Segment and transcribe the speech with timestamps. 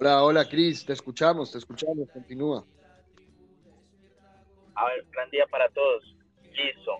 [0.00, 2.64] Hola, hola, Cris, te escuchamos, te escuchamos, continúa.
[4.76, 6.16] A ver, gran día para todos.
[6.52, 6.98] Listo.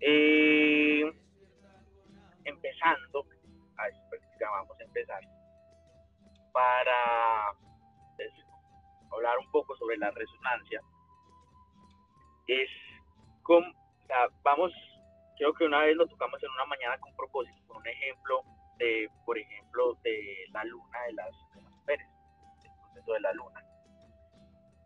[0.00, 1.12] Eh,
[2.44, 3.26] empezando,
[4.40, 5.20] vamos a empezar,
[6.52, 7.52] para
[8.16, 8.30] pues,
[9.10, 10.80] hablar un poco sobre la resonancia,
[12.46, 12.68] es
[14.44, 14.72] vamos,
[15.36, 18.42] creo que una vez lo tocamos en una mañana con propósito, con un ejemplo
[18.78, 21.34] de, por ejemplo, de la luna de las,
[21.82, 22.06] mujeres,
[22.64, 23.64] el proceso de la luna.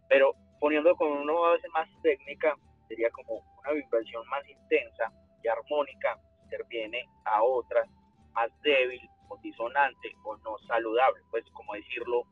[0.09, 2.55] Pero poniendo con una base más técnica,
[2.89, 7.85] sería como una vibración más intensa y armónica interviene a otra
[8.33, 12.25] más débil o disonante o no saludable, pues como decirlo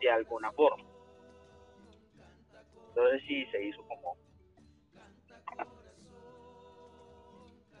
[0.00, 0.84] de alguna forma.
[2.88, 4.16] Entonces sí se hizo como,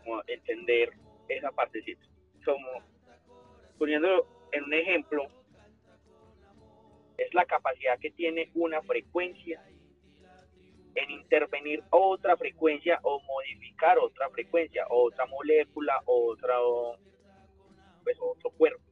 [0.04, 0.92] como entender
[1.28, 2.02] esa partecita.
[2.44, 2.66] Como
[3.78, 5.26] poniéndolo en un ejemplo,
[7.18, 9.62] es la capacidad que tiene una frecuencia
[10.94, 16.96] en intervenir otra frecuencia o modificar otra frecuencia, otra molécula, otro,
[18.02, 18.82] pues, otro cuerpo.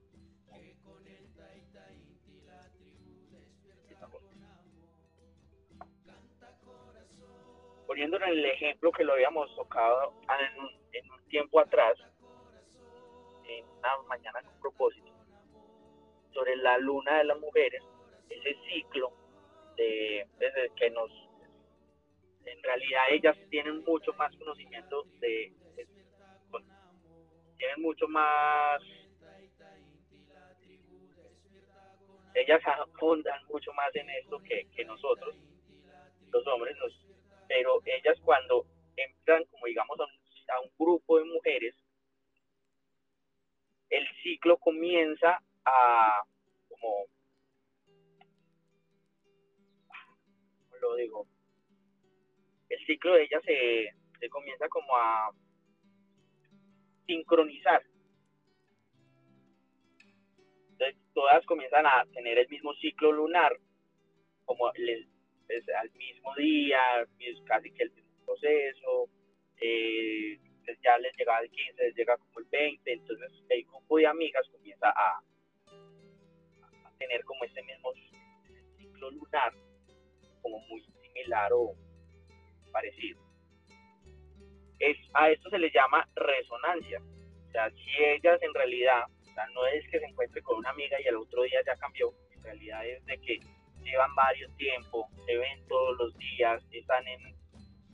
[7.87, 11.97] Poniéndolo en el ejemplo que lo habíamos tocado en un, en un tiempo atrás,
[13.49, 15.13] en una mañana con propósito,
[16.33, 17.83] sobre la luna de las mujeres,
[18.31, 19.13] ese ciclo
[19.77, 21.11] de, desde que nos
[22.45, 25.53] en realidad ellas tienen mucho más conocimiento de,
[27.59, 28.83] tienen mucho más
[32.35, 35.35] ellas afondan mucho más en esto que, que nosotros
[36.31, 36.93] los hombres nos,
[37.49, 38.67] pero ellas cuando
[38.97, 40.11] entran como digamos a un,
[40.55, 41.75] a un grupo de mujeres
[43.91, 46.23] el ciclo comienza a
[46.69, 47.07] como
[50.89, 51.27] lo digo
[52.69, 55.31] el ciclo de ella se, comienza como a
[57.07, 57.83] sincronizar.
[60.73, 63.57] Entonces, todas comienzan a tener el mismo ciclo lunar,
[64.45, 65.09] como el,
[65.79, 66.81] al mismo día,
[67.47, 69.09] casi que el mismo proceso.
[69.61, 70.39] Eh,
[70.83, 74.47] ya les llega el 15, les llega como el 20, entonces el grupo de amigas
[74.49, 75.21] comienza a,
[76.85, 77.93] a tener como ese mismo
[78.77, 79.53] ciclo lunar,
[80.47, 81.75] como muy similar o
[82.71, 83.21] parecido.
[84.79, 87.01] Es, a esto se le llama resonancia.
[87.49, 90.71] O sea, si ellas en realidad, o sea, no es que se encuentre con una
[90.71, 93.41] amiga y el otro día ya cambió, en realidad es de que
[93.83, 97.35] llevan varios tiempos, se ven todos los días, están en,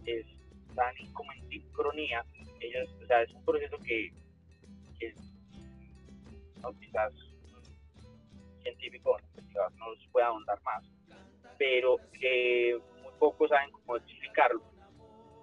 [0.05, 2.23] están como en sincronía.
[2.61, 4.11] Ellos, o sea, es un proceso que,
[4.99, 5.15] que
[6.61, 7.13] no, quizás
[8.63, 9.17] científico
[9.79, 10.85] no nos puede ahondar más,
[11.59, 14.63] pero que muy pocos saben cómo explicarlo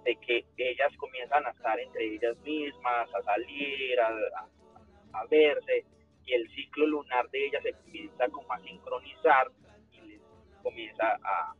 [0.04, 5.84] de que ellas comienzan a estar entre ellas mismas, a salir, a, verse,
[6.24, 9.50] y el ciclo lunar de ellas se comienza como a sincronizar
[9.92, 10.20] y les
[10.62, 11.54] comienza a,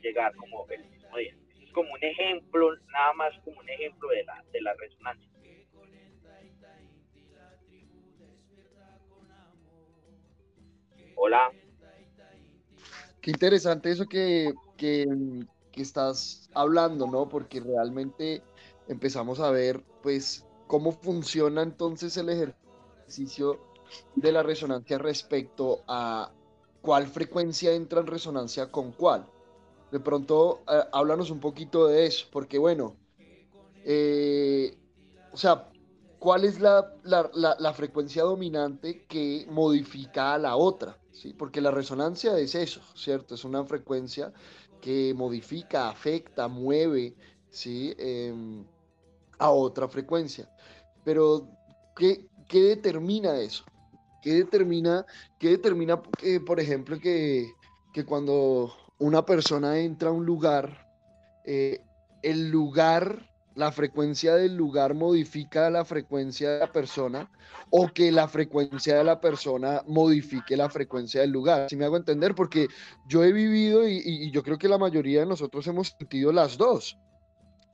[0.00, 1.34] llegar como el mismo día.
[1.60, 5.28] Es como un ejemplo, nada más como un ejemplo de la, de la resonancia.
[11.14, 11.52] Hola.
[13.22, 15.06] Qué interesante eso que, que,
[15.70, 17.28] que estás hablando, ¿no?
[17.28, 18.42] Porque realmente
[18.88, 23.60] empezamos a ver, pues, cómo funciona entonces el ejercicio
[24.16, 26.32] de la resonancia respecto a
[26.80, 29.26] cuál frecuencia entra en resonancia con cuál.
[29.90, 32.96] De pronto, eh, háblanos un poquito de eso, porque bueno,
[33.84, 34.76] eh,
[35.32, 35.68] o sea,
[36.18, 40.98] ¿cuál es la, la, frecuencia dominante que modifica a la otra?
[41.12, 41.32] ¿Sí?
[41.32, 43.34] Porque la resonancia es eso, ¿cierto?
[43.34, 44.32] Es una frecuencia
[44.80, 47.14] que modifica, afecta, mueve,
[47.50, 47.94] ¿sí?
[47.98, 48.64] Em,
[49.38, 50.48] a otra frecuencia.
[51.04, 51.48] Pero,
[51.96, 53.64] ¿qué, determina eso?
[54.20, 55.06] ¿Qué determina,
[55.38, 57.52] qué determina eh, por ejemplo, que,
[58.06, 60.88] cuando una persona entra a un lugar,
[61.44, 61.80] eh,
[62.22, 67.30] el lugar la frecuencia del lugar modifica la frecuencia de la persona
[67.70, 71.68] o que la frecuencia de la persona modifique la frecuencia del lugar.
[71.68, 72.68] Si me hago entender, porque
[73.06, 76.98] yo he vivido y, yo creo que la mayoría de nosotros hemos sentido las dos.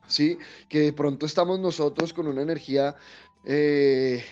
[0.06, 0.38] ¿Sí?
[0.68, 2.96] Que de pronto estamos nosotros con una energía
[3.44, 4.24] eh,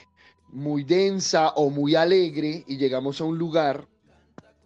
[0.48, 3.86] muy densa o muy alegre y llegamos a un lugar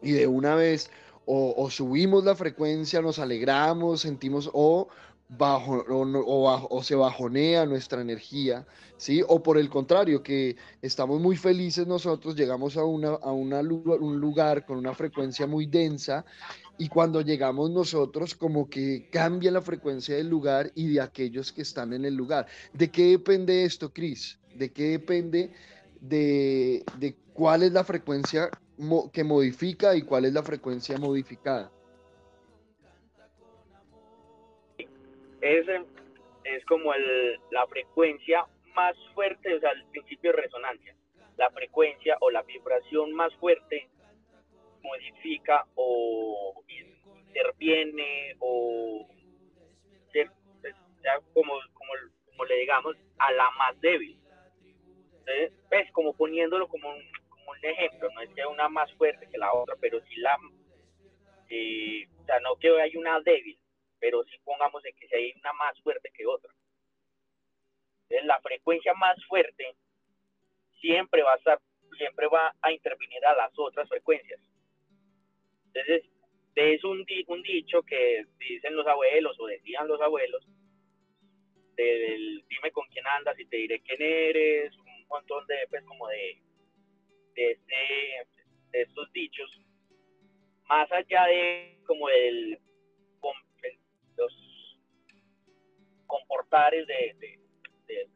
[0.03, 0.91] y de una vez
[1.26, 4.88] o, o subimos la frecuencia, nos alegramos, sentimos, o
[5.37, 8.67] bajo, o, se bajonea nuestra energía,
[8.97, 9.23] ¿sí?
[9.29, 14.21] O por el contrario, que estamos muy felices nosotros, llegamos a, una, a una, un
[14.21, 16.25] lugar con una frecuencia muy densa
[16.79, 21.62] y cuando llegamos nosotros como que cambia la frecuencia del lugar y de aquellos que
[21.62, 22.47] están en el lugar.
[22.73, 24.38] ¿De qué depende esto, Cris?
[24.56, 25.53] ¿De qué depende
[26.00, 28.50] de, de cuál es la frecuencia
[29.12, 31.71] que modifica y cuál es la frecuencia modificada?
[35.41, 35.67] Es,
[36.45, 40.95] es como el, la frecuencia más fuerte, o sea, el principio de resonancia.
[41.37, 43.89] La frecuencia o la vibración más fuerte
[44.83, 49.07] modifica o interviene o
[51.03, 51.93] ya como, como,
[52.27, 54.19] como, le digamos a la más débil.
[55.21, 59.29] Entonces, ves, como poniéndolo como un, como un ejemplo, no es que una más fuerte
[59.31, 60.37] que la otra, pero sí la,
[61.49, 63.59] eh, o sea, no que hay una débil,
[64.00, 66.52] pero si pongamos de que si hay una más fuerte que otra.
[68.25, 69.76] La frecuencia más fuerte
[70.81, 71.61] siempre va a estar,
[71.97, 74.41] siempre va a intervenir a las otras frecuencias.
[75.67, 76.05] Entonces,
[76.56, 80.44] es un, un dicho que dicen los abuelos o decían los abuelos,
[81.76, 86.08] del dime con quién andas y te diré quién eres, un montón de, pues, como
[86.08, 86.38] de,
[87.35, 88.26] de, este,
[88.73, 89.50] de estos dichos,
[90.69, 92.58] más allá de como del
[94.21, 94.79] los
[96.07, 97.39] comportares de,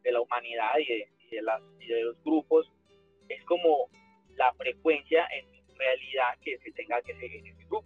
[0.03, 2.71] de, la humanidad y y de los grupos,
[3.29, 3.89] es como
[4.35, 7.85] la frecuencia en realidad que se tenga que seguir en ese grupo.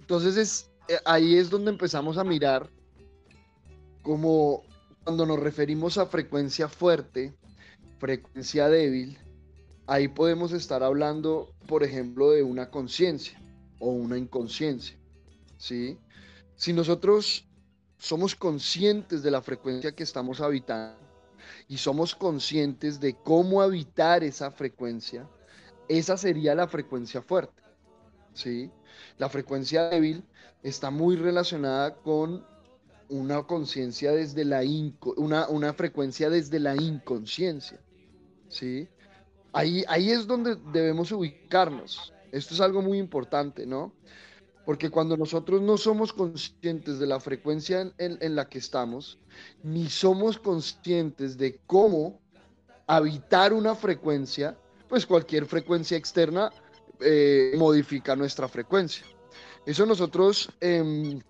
[0.00, 2.68] Entonces es, eh, ahí es donde empezamos a mirar
[4.02, 4.62] como
[5.02, 7.34] cuando nos referimos a frecuencia fuerte,
[7.98, 9.18] frecuencia débil,
[9.86, 13.40] ahí podemos estar hablando, por ejemplo, de una conciencia
[13.78, 14.98] o una inconsciencia.
[15.56, 15.98] ¿sí?
[16.56, 17.46] Si nosotros
[17.98, 20.98] somos conscientes de la frecuencia que estamos habitando
[21.68, 25.28] y somos conscientes de cómo habitar esa frecuencia,
[25.88, 27.62] esa sería la frecuencia fuerte.
[28.32, 28.70] ¿sí?
[29.18, 30.24] La frecuencia débil
[30.62, 32.44] está muy relacionada con
[33.10, 34.62] una conciencia desde la
[35.16, 37.78] una, una frecuencia desde la inconsciencia.
[38.48, 38.88] ¿sí?
[39.54, 42.12] Ahí, es donde debemos ubicarnos.
[42.32, 43.92] Esto es algo muy importante, ¿no?
[44.66, 49.16] Porque cuando nosotros no somos conscientes de la frecuencia en, la que estamos,
[49.62, 52.20] ni somos conscientes de cómo
[52.88, 54.58] habitar una frecuencia,
[54.88, 56.50] pues cualquier frecuencia externa
[56.98, 59.06] eh, modifica nuestra frecuencia.
[59.64, 61.20] Eso nosotros em,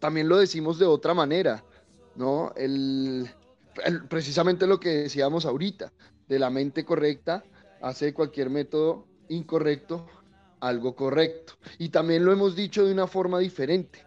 [0.00, 1.62] también lo decimos de otra manera,
[2.16, 2.52] ¿no?
[4.08, 5.92] precisamente lo que decíamos ahorita
[6.30, 7.42] de la mente correcta
[7.82, 10.06] hace cualquier método incorrecto
[10.60, 11.54] algo correcto.
[11.76, 14.04] Y también lo hemos dicho de una forma diferente.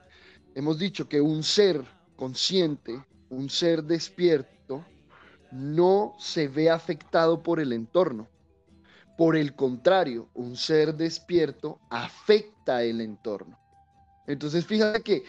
[0.56, 1.84] Hemos dicho que un ser
[2.16, 4.86] consciente, un ser despierto,
[5.52, 8.30] no se ve afectado por el entorno.
[9.18, 13.60] Por el contrario, un ser despierto afecta el entorno.
[14.28, 15.24] Entonces, fíjate que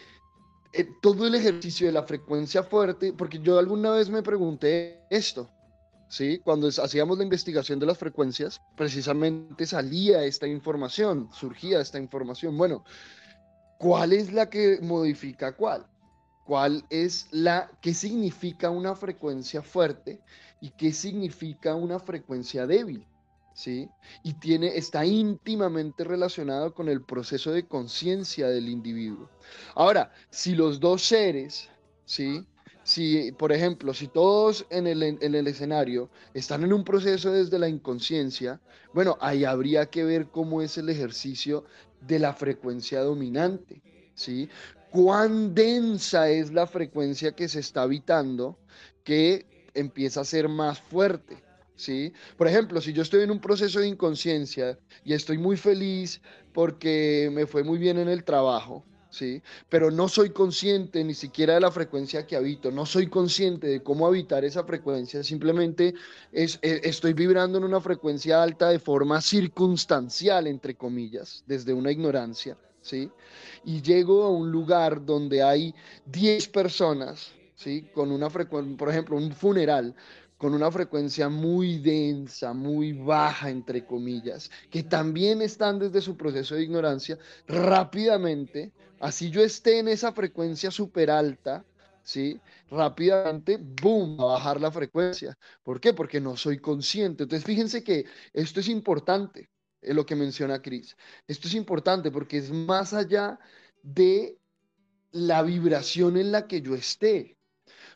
[0.73, 5.50] eh, todo el ejercicio de la frecuencia fuerte, porque yo alguna vez me pregunté esto,
[6.09, 6.41] ¿sí?
[6.45, 12.56] Cuando hacíamos la investigación de las frecuencias, precisamente salía esta información, surgía esta información.
[12.56, 12.85] Bueno,
[13.79, 15.87] ¿cuál es la que modifica cuál?
[16.45, 20.20] ¿Cuál es la, qué significa una frecuencia fuerte
[20.61, 23.06] y qué significa una frecuencia débil?
[23.55, 23.89] ¿Sí?
[24.25, 29.31] Y tiene, está íntimamente relacionado con el proceso de conciencia del individuo.
[29.77, 31.70] Ahora, si los dos seres,
[32.05, 32.44] ¿sí?
[32.84, 37.58] Si, por ejemplo, si todos en el, en el, escenario están en un proceso desde
[37.58, 38.60] la inconsciencia,
[38.93, 41.64] bueno, ahí habría que ver cómo es el ejercicio
[42.03, 43.81] de la frecuencia dominante,
[44.14, 44.48] ¿sí?
[44.91, 48.58] Cuán densa es la frecuencia que se está habitando
[49.03, 51.43] que empieza a ser más fuerte,
[51.76, 52.12] ¿sí?
[52.36, 56.20] Por ejemplo, si yo estoy en un proceso de inconsciencia y estoy muy feliz
[56.53, 58.84] porque me fue muy bien en el trabajo,
[59.15, 59.43] ¿sí?
[59.69, 63.83] Pero no soy consciente ni siquiera de la frecuencia que habito, no soy consciente de
[63.83, 65.94] cómo habitar esa frecuencia, simplemente
[66.33, 71.93] es, e, estoy vibrando en una frecuencia alta de forma circunstancial, entre comillas, desde una
[71.93, 73.11] ignorancia, ¿sí?
[73.65, 75.75] Y llego a un lugar donde hay
[76.06, 77.89] 10 personas, ¿sí?
[77.94, 79.94] Con una frecuencia, por ejemplo, un funeral,
[80.36, 86.55] con una frecuencia muy densa, muy baja, entre comillas, que también están desde su proceso
[86.55, 88.72] de ignorancia, rápidamente
[89.05, 91.62] Así yo esté en esa frecuencia súper alta,
[92.03, 92.41] ¿sí?
[92.70, 95.36] Rápidamente, boom, a bajar la frecuencia.
[95.62, 95.93] ¿Por qué?
[95.93, 97.24] Porque no soy consciente.
[97.24, 99.50] Entonces, fíjense que esto es importante,
[99.82, 100.96] es lo que menciona Cris.
[101.26, 103.38] Esto es importante porque es más allá
[103.82, 104.38] de
[105.12, 107.36] la vibración en la que yo esté.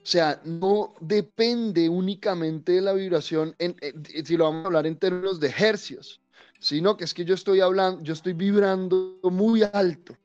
[0.08, 3.76] O sea, no depende únicamente de la vibración, en,
[4.24, 6.22] si lo vamos a hablar en términos de hercios,
[6.58, 10.16] sino que es que yo estoy hablando, yo estoy vibrando muy alto,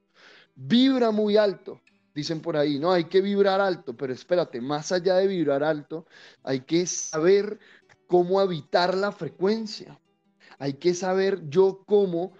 [0.55, 1.81] vibra muy alto,
[2.15, 6.07] dicen por ahí, no, hay que vibrar alto, pero espérate, más allá de vibrar alto,
[6.43, 7.59] hay que saber
[8.07, 9.99] cómo habitar la frecuencia,
[10.59, 12.31] hay que saber yo cómo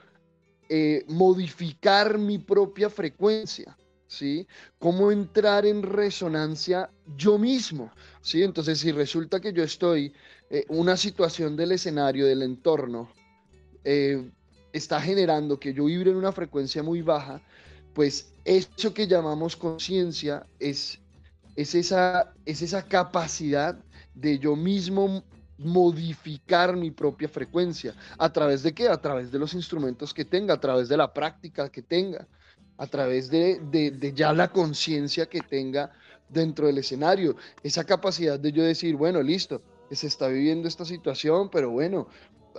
[0.69, 3.75] eh, modificar mi propia frecuencia.
[4.13, 4.47] ¿Sí?
[4.77, 7.91] Cómo entrar en resonancia yo mismo,
[8.21, 8.43] ¿sí?
[8.43, 10.13] Entonces, si resulta que yo estoy,
[10.51, 13.09] eh, una situación del escenario, del entorno,
[13.83, 14.29] eh,
[14.71, 17.41] está generando que yo vibre en una frecuencia muy baja,
[17.95, 20.99] pues eso que llamamos conciencia es,
[21.55, 23.79] es, esa, es esa capacidad
[24.13, 25.23] de yo mismo
[25.57, 27.95] modificar mi propia frecuencia.
[28.19, 28.89] ¿A través de qué?
[28.89, 32.27] A través de los instrumentos que tenga, a través de la práctica que tenga,
[32.83, 35.89] a través de, ya la conciencia que tenga
[36.27, 37.37] dentro del escenario.
[37.63, 42.09] Esa capacidad de yo decir, bueno, listo, se está viviendo esta situación, pero bueno,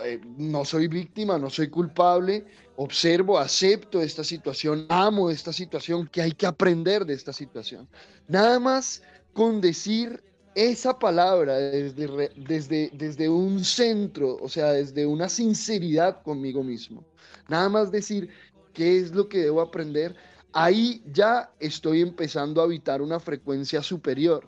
[0.03, 6.23] eh, no soy víctima, no soy culpable, observo, acepto esta situación, amo esta situación, que
[6.23, 7.87] hay que aprender de esta situación.
[8.27, 9.03] Nada más
[9.35, 10.23] con decir
[10.55, 17.05] esa palabra desde, desde, desde un centro, o sea, desde una sinceridad conmigo mismo.
[17.47, 18.31] Nada más decir
[18.75, 20.15] qué es lo que debo aprender,
[20.53, 24.47] ahí ya estoy empezando a habitar una frecuencia superior.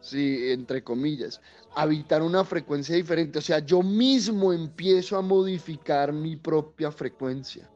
[0.00, 1.40] Sí, entre comillas
[1.74, 3.38] habitar una frecuencia diferente.
[3.38, 7.70] O sea, yo mismo empiezo a modificar mi propia frecuencia.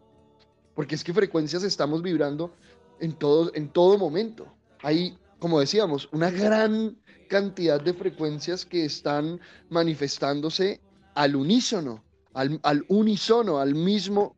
[0.75, 2.53] Porque es que frecuencias estamos vibrando
[3.01, 4.47] en todo, en todo momento.
[4.83, 6.97] Hay, como decíamos, una gran
[7.29, 10.81] cantidad de frecuencias que están manifestándose
[11.15, 14.37] al unísono, al, al unísono, al mismo,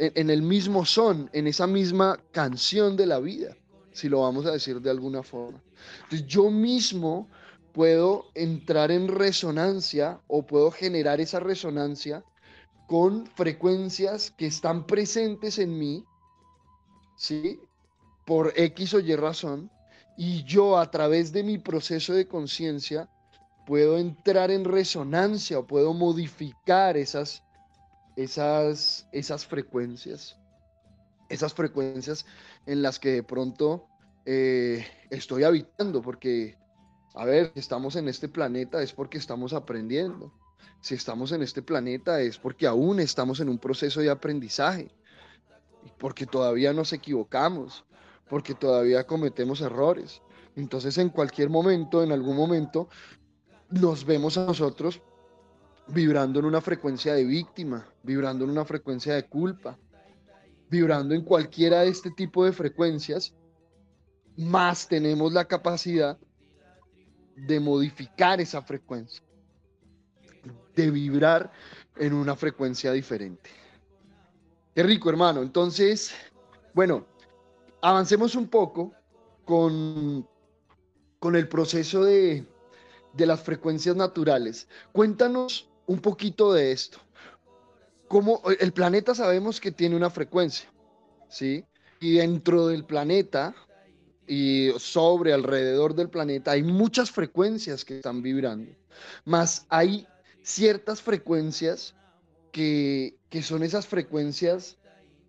[0.00, 3.56] en, el mismo son, en esa misma canción de la vida,
[3.92, 5.62] si lo vamos a decir de alguna forma.
[6.04, 7.28] Entonces yo mismo
[7.72, 12.24] puedo entrar en resonancia o puedo generar esa resonancia
[12.86, 16.04] con frecuencias que están presentes en mí,
[17.16, 17.60] ¿sí?
[18.24, 19.70] Por X o Y razón,
[20.16, 23.08] y yo a través de mi proceso de conciencia
[23.66, 27.42] puedo entrar en resonancia o puedo modificar esas,
[28.22, 30.36] esas, esas frecuencias,
[31.28, 32.26] esas frecuencias
[32.66, 33.86] en las que de pronto
[34.26, 36.56] eh, estoy habitando, porque
[37.14, 40.32] a ver, si estamos en este planeta es porque estamos aprendiendo.
[40.80, 44.90] Si estamos en este planeta es porque aún estamos en un proceso de aprendizaje.
[45.98, 47.84] Porque todavía nos equivocamos.
[48.28, 50.22] Porque todavía cometemos errores.
[50.54, 52.88] Entonces en cualquier momento, en algún momento,
[53.70, 55.00] nos vemos a nosotros
[55.92, 59.78] vibrando en una frecuencia de víctima, vibrando en una frecuencia de culpa,
[60.68, 63.34] vibrando en cualquiera de este tipo de frecuencias,
[64.36, 66.18] más tenemos la capacidad
[67.34, 69.22] de modificar esa frecuencia,
[70.76, 71.50] de vibrar
[71.96, 73.50] en una frecuencia diferente.
[74.74, 75.42] Qué rico, hermano.
[75.42, 76.12] Entonces,
[76.74, 77.06] bueno,
[77.82, 78.92] avancemos un poco
[79.44, 80.26] con,
[81.18, 82.46] con el proceso de,
[83.12, 84.68] de las frecuencias naturales.
[84.92, 86.98] Cuéntanos un poquito de esto.
[88.06, 90.72] Como el planeta sabemos que tiene una frecuencia,
[91.28, 91.64] ¿sí?
[91.98, 93.52] Y dentro del planeta
[94.24, 98.70] y sobre, alrededor del planeta, hay muchas frecuencias que están vibrando,
[99.24, 100.06] más hay
[100.44, 101.96] ciertas frecuencias
[102.52, 104.78] que, son esas frecuencias,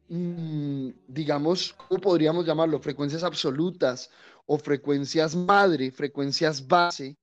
[0.10, 2.80] mm, digamos, ¿cómo podríamos llamarlo?
[2.80, 4.12] Frecuencias absolutas
[4.46, 7.18] o frecuencias madre, frecuencias base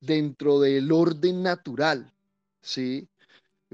[0.00, 2.12] dentro del orden natural,
[2.60, 3.08] ¿sí?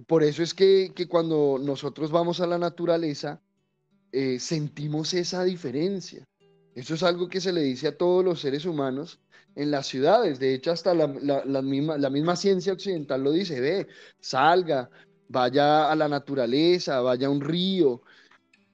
[0.06, 3.40] Por eso es que, cuando nosotros vamos a la naturaleza,
[4.12, 6.26] eh, sentimos esa diferencia.
[6.74, 9.18] Eso es algo que se le dice a todos los seres humanos
[9.54, 10.38] en las ciudades.
[10.38, 11.06] De hecho, hasta la,
[11.62, 13.86] misma, la misma ciencia occidental lo dice, ve,
[14.20, 14.90] salga,
[15.28, 18.02] vaya a la naturaleza, vaya a un río.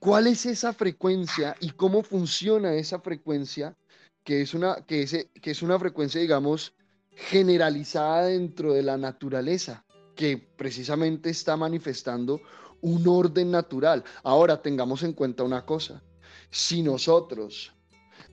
[0.01, 3.77] ¿Cuál es esa frecuencia y cómo funciona esa frecuencia?
[4.25, 6.75] Que es una, que es, que es una frecuencia, digamos,
[7.15, 12.41] generalizada dentro de la naturaleza, que precisamente está manifestando
[12.81, 14.05] un orden natural.
[14.23, 16.03] Ahora tengamos en cuenta una cosa,
[16.51, 17.73] si nosotros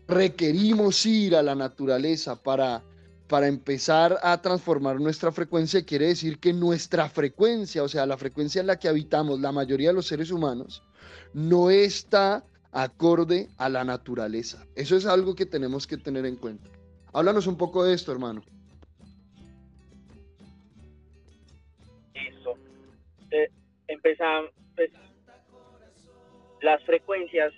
[0.07, 2.83] requerimos ir a la naturaleza para,
[3.27, 8.59] para empezar a transformar nuestra frecuencia, quiere decir que nuestra frecuencia, o sea, la frecuencia
[8.59, 10.83] en la que habitamos la mayoría de los seres humanos,
[11.33, 14.65] no está acorde a la naturaleza.
[14.75, 16.69] Eso es algo que tenemos que tener en cuenta.
[17.13, 18.43] Háblanos un poco de esto, hermano.
[23.99, 24.91] Empezamos, pues,
[26.61, 27.53] las frecuencias,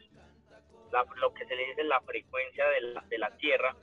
[1.18, 3.76] lo que se le dice la frecuencia de la, de la Tierra,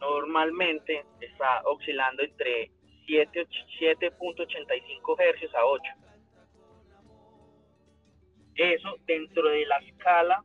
[0.00, 2.70] normalmente está oscilando entre
[3.06, 5.84] 7.85 hercios a 8.
[8.54, 10.44] Eso dentro de la escala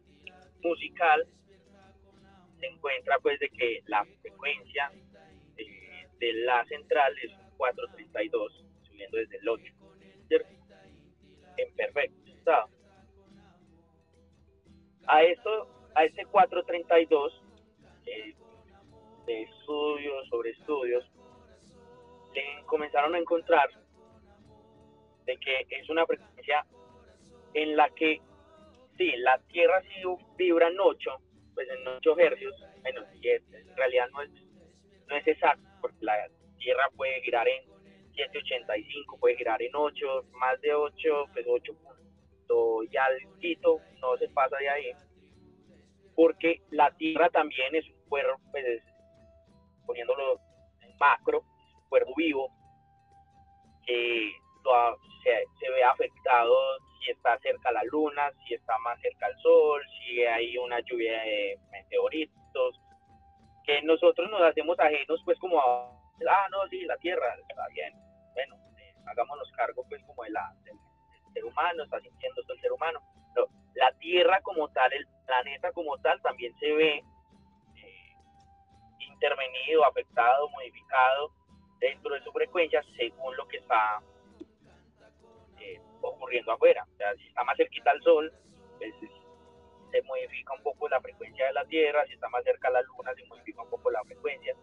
[0.61, 1.27] musical
[2.59, 4.91] se encuentra pues de que la frecuencia
[5.55, 9.77] de, la central es 432 subiendo desde el 8
[11.57, 12.31] en perfecto.
[12.31, 12.69] Estado
[15.07, 17.43] a esto a ese 432
[18.05, 18.35] eh,
[19.25, 21.05] de estudios sobre estudios
[22.33, 23.69] le comenzaron a encontrar
[25.25, 26.65] de que es una frecuencia
[27.53, 28.21] en la que
[28.97, 30.03] sí, la Tierra sí
[30.37, 31.09] vibra en 8,
[31.55, 34.29] pues en 8 hercios, bueno, en realidad no es,
[35.07, 37.63] no es exacto, porque la Tierra puede girar en
[38.17, 41.73] 785, puede girar en 8, más de 8, pues 8
[42.91, 44.91] ya algo, no se pasa de ahí,
[46.15, 48.83] porque la Tierra también es un cuerpo, pues,
[49.85, 50.39] poniéndolo
[50.81, 52.49] en macro, un cuerpo vivo,
[53.85, 54.31] que
[55.23, 56.55] se, ve afectado
[56.99, 61.21] si está cerca la luna, si está más cerca al sol, si hay una lluvia
[61.21, 62.81] de meteoritos,
[63.65, 65.89] que nosotros nos hacemos ajenos pues como a,
[66.29, 67.93] ah, no, sí, la Tierra está bien,
[68.37, 70.77] bueno, eh, hagámonos cargo pues como de la, del,
[71.33, 73.01] ser humano, está sintiendo todo el ser humano,
[73.73, 77.03] la Tierra como tal, el planeta como tal también se ve
[77.77, 78.15] eh,
[78.99, 81.31] intervenido, afectado, modificado
[81.79, 84.01] dentro de su frecuencia según lo que está
[86.01, 86.85] ocurriendo afuera.
[86.93, 88.31] O sea, si está más cerquita al Sol,
[88.77, 88.93] pues
[89.91, 92.81] se modifica un poco la frecuencia de la Tierra, si está más cerca a la
[92.83, 94.55] Luna, se modifica un poco la frecuencia.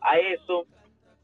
[0.00, 0.66] A eso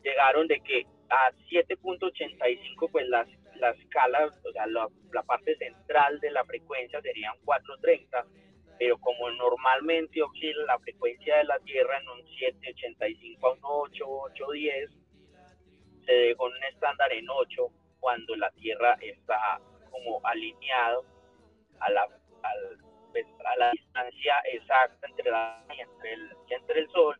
[0.02, 4.88] llegaron de que a 7.85, pues las, la escala, o sea, la,
[5.22, 8.26] parte central de la frecuencia serían 430,
[8.78, 14.04] pero como normalmente oscila la frecuencia de la Tierra en un 7.85 a un 8,
[14.04, 14.90] 8.10,
[16.04, 17.68] se dejó un estándar en 8
[18.00, 21.04] cuando la Tierra está como alineado
[21.80, 22.08] a la,
[23.12, 23.26] pues,
[23.72, 27.16] distancia exacta entre el Sol,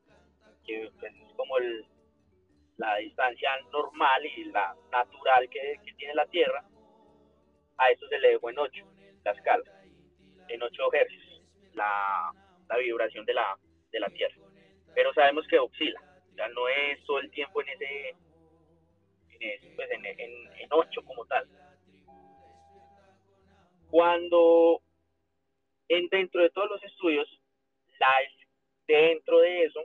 [0.66, 1.86] que pues, es como el,
[2.76, 6.64] la distancia normal y la natural que, que, tiene la Tierra,
[7.78, 8.84] a eso se le dejó en 8,
[9.24, 9.64] la escala,
[10.48, 11.42] en 8 hercios,
[11.74, 12.32] la,
[12.68, 13.56] la vibración de la,
[13.90, 14.36] de la Tierra.
[14.94, 16.00] Pero sabemos que oscila,
[16.36, 18.16] ya no es todo el tiempo en ese
[19.76, 21.46] pues, en, en, 8 como tal.
[23.90, 24.80] Cuando
[25.88, 27.28] en, dentro de todos los estudios,
[27.98, 28.14] la,
[28.86, 29.80] dentro de eso,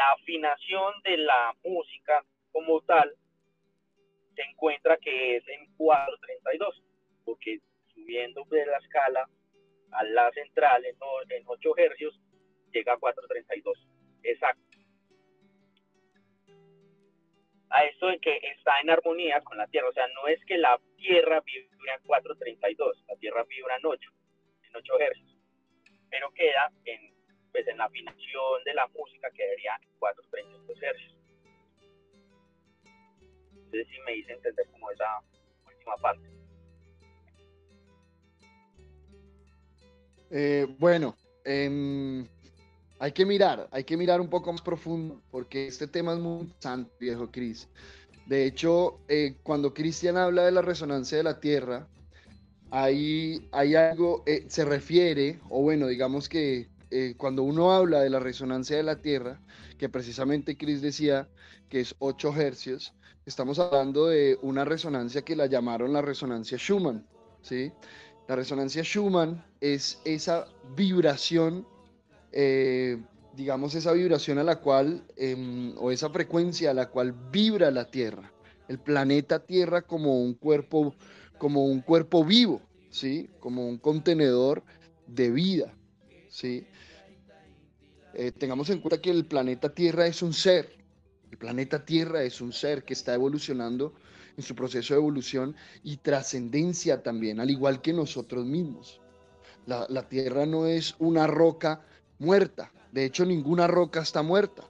[0.00, 3.14] la afinación de la música como tal
[4.34, 6.82] se encuentra que es en 432,
[7.26, 7.60] porque
[7.92, 9.28] subiendo de la escala
[9.92, 10.96] a la central en,
[11.28, 12.18] en 8 hercios
[12.72, 13.88] llega a 432.
[14.22, 14.70] Exacto.
[17.72, 19.88] a esto de que está en armonía con la Tierra.
[19.88, 24.10] O sea, no es que la Tierra vibra en 432, la Tierra vibra en 8,
[24.62, 25.38] en 8 hercios,
[26.10, 27.19] pero queda en,
[27.52, 31.14] pues, en la afinación de la música quedaría en 432 hercios.
[33.54, 35.20] Entonces sí me hice entender como esa
[35.66, 36.28] última parte.
[40.32, 42.24] Eh, bueno, eh,
[43.00, 46.52] hay que mirar, hay que mirar un poco más profundo, porque este tema es muy
[46.58, 47.66] santo, viejo Cris.
[48.26, 51.88] De hecho, eh, cuando Cristian habla de la resonancia de la Tierra,
[52.70, 58.10] ahí hay algo, eh, se refiere, o bueno, digamos que eh, cuando uno habla de
[58.10, 59.40] la resonancia de la Tierra,
[59.78, 61.28] que precisamente Cris decía
[61.68, 62.94] que es 8 hercios,
[63.26, 67.06] estamos hablando de una resonancia que la llamaron la resonancia Schumann,
[67.42, 67.72] ¿sí?
[68.28, 71.66] La resonancia Schumann es esa vibración
[72.32, 72.98] eh,
[73.34, 77.90] digamos, esa vibración a la cual, em, o esa frecuencia a la cual vibra la
[77.90, 78.32] Tierra,
[78.68, 80.94] el planeta Tierra como un cuerpo,
[81.38, 83.30] como un cuerpo vivo, ¿sí?
[83.40, 84.62] Como un contenedor
[85.06, 85.74] de vida,
[86.28, 86.66] ¿sí?
[88.14, 90.74] Eh, tengamos en cuenta que el planeta Tierra es un ser,
[91.30, 93.94] el planeta Tierra es un ser que está evolucionando
[94.36, 99.00] en su proceso de evolución y trascendencia también, al igual que nosotros mismos.
[99.66, 101.84] La, la Tierra no es una roca
[102.18, 102.72] muerta.
[102.92, 104.64] De hecho, ninguna roca está muerta.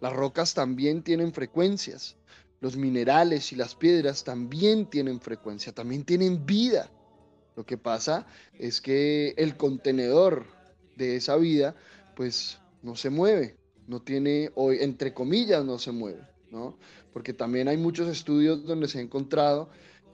[0.00, 2.16] Las rocas también tienen frecuencias.
[2.60, 6.90] Los minerales y las piedras también tienen frecuencia, también tienen vida.
[7.56, 8.26] Lo que pasa
[8.58, 10.46] es que el contenedor
[10.96, 11.74] de esa vida,
[12.14, 16.78] pues no se mueve, no tiene, entre comillas, no se mueve, ¿no?
[17.12, 19.70] Porque también hay muchos estudios donde se ha encontrado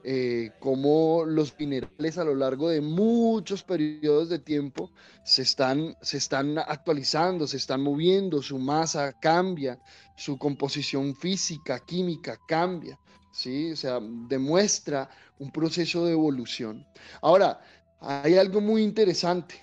[0.07, 4.91] eh, cómo los minerales a lo largo de muchos periodos de tiempo
[5.25, 9.79] se están, se están actualizando, se están moviendo, su masa cambia,
[10.15, 12.99] su composición física, química cambia.
[13.33, 13.73] ¿sí?
[13.73, 16.87] O sea, demuestra un proceso de evolución.
[17.23, 17.61] Ahora,
[18.01, 19.55] hay algo muy interesante,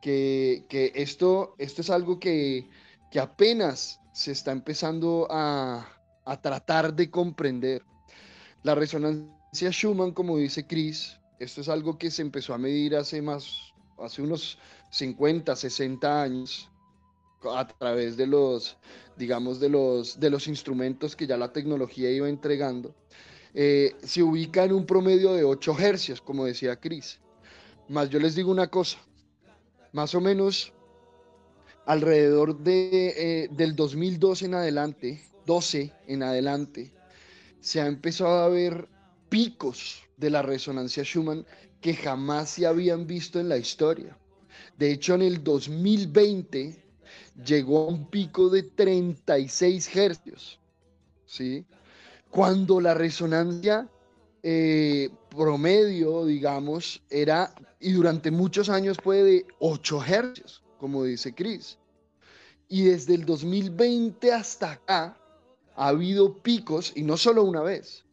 [0.00, 2.68] que, esto, esto es algo que,
[3.20, 5.86] apenas se está empezando a,
[6.42, 7.82] tratar de comprender.
[8.62, 13.20] La resonancia Schumann, como dice Chris, esto es algo que se empezó a medir hace
[13.20, 14.58] más, hace unos
[14.90, 16.70] 50, 60 años,
[17.42, 18.76] a través de los,
[19.16, 22.94] digamos, de los, de los instrumentos que ya la tecnología iba entregando,
[23.54, 27.18] eh, se ubica en un promedio de 8 hercios, como decía Chris.
[27.88, 28.98] Más yo les digo una cosa,
[29.92, 30.72] más o menos
[31.86, 36.92] alrededor de, eh, del 2012 en adelante, 12 en adelante,
[37.60, 38.88] se ha empezado a ver
[39.28, 41.46] picos de la resonancia Schumann
[41.80, 44.16] que jamás se habían visto en la historia.
[44.76, 46.84] De hecho, en el 2020
[47.44, 50.60] llegó a un pico de 36 hercios,
[51.26, 51.64] ¿sí?
[52.30, 53.88] Cuando la resonancia
[54.42, 61.78] eh, promedio, digamos, era, y durante muchos años fue de 8 hercios, como dice Chris.
[62.68, 65.16] Y desde el 2020 hasta acá
[65.74, 68.04] ha habido picos, y no solo una vez,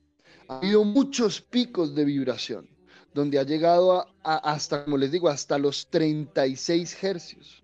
[0.47, 2.69] ha habido muchos picos de vibración,
[3.13, 7.63] donde ha llegado a, hasta, como les digo, hasta los 36 hercios.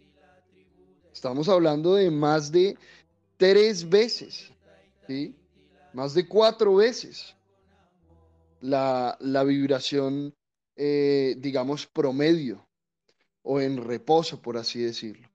[1.12, 2.78] Estamos hablando de más de
[3.38, 4.52] tres veces,
[5.08, 5.36] ¿sí?
[5.94, 7.36] Más de cuatro veces
[8.64, 10.34] la, vibración,
[10.76, 12.66] eh, digamos, promedio
[13.42, 15.30] o en reposo, por así decirlo.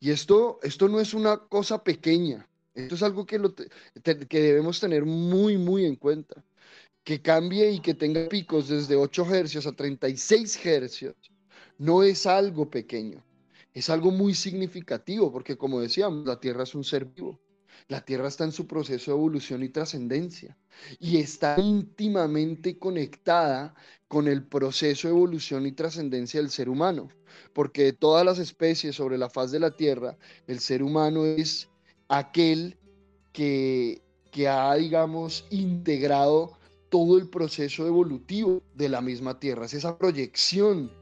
[0.00, 4.78] Y esto, esto no es una cosa pequeña, esto es algo que, lo que debemos
[4.78, 6.44] tener muy, muy en cuenta.
[7.02, 11.16] Que cambie y que tenga picos desde 8 hercios a 36 hercios
[11.78, 13.24] no es algo pequeño,
[13.72, 17.40] es algo muy significativo, porque como decíamos, la Tierra es un ser vivo.
[17.88, 20.56] La Tierra está en su proceso de evolución y trascendencia
[21.00, 23.74] y está íntimamente conectada
[24.08, 27.08] con el proceso de evolución y trascendencia del ser humano,
[27.54, 31.68] porque de todas las especies sobre la faz de la Tierra, el ser humano es
[32.08, 32.76] aquel
[33.32, 34.02] que,
[34.46, 36.58] ha, digamos, integrado
[36.90, 40.92] todo el proceso evolutivo de la misma Tierra, es esa proyección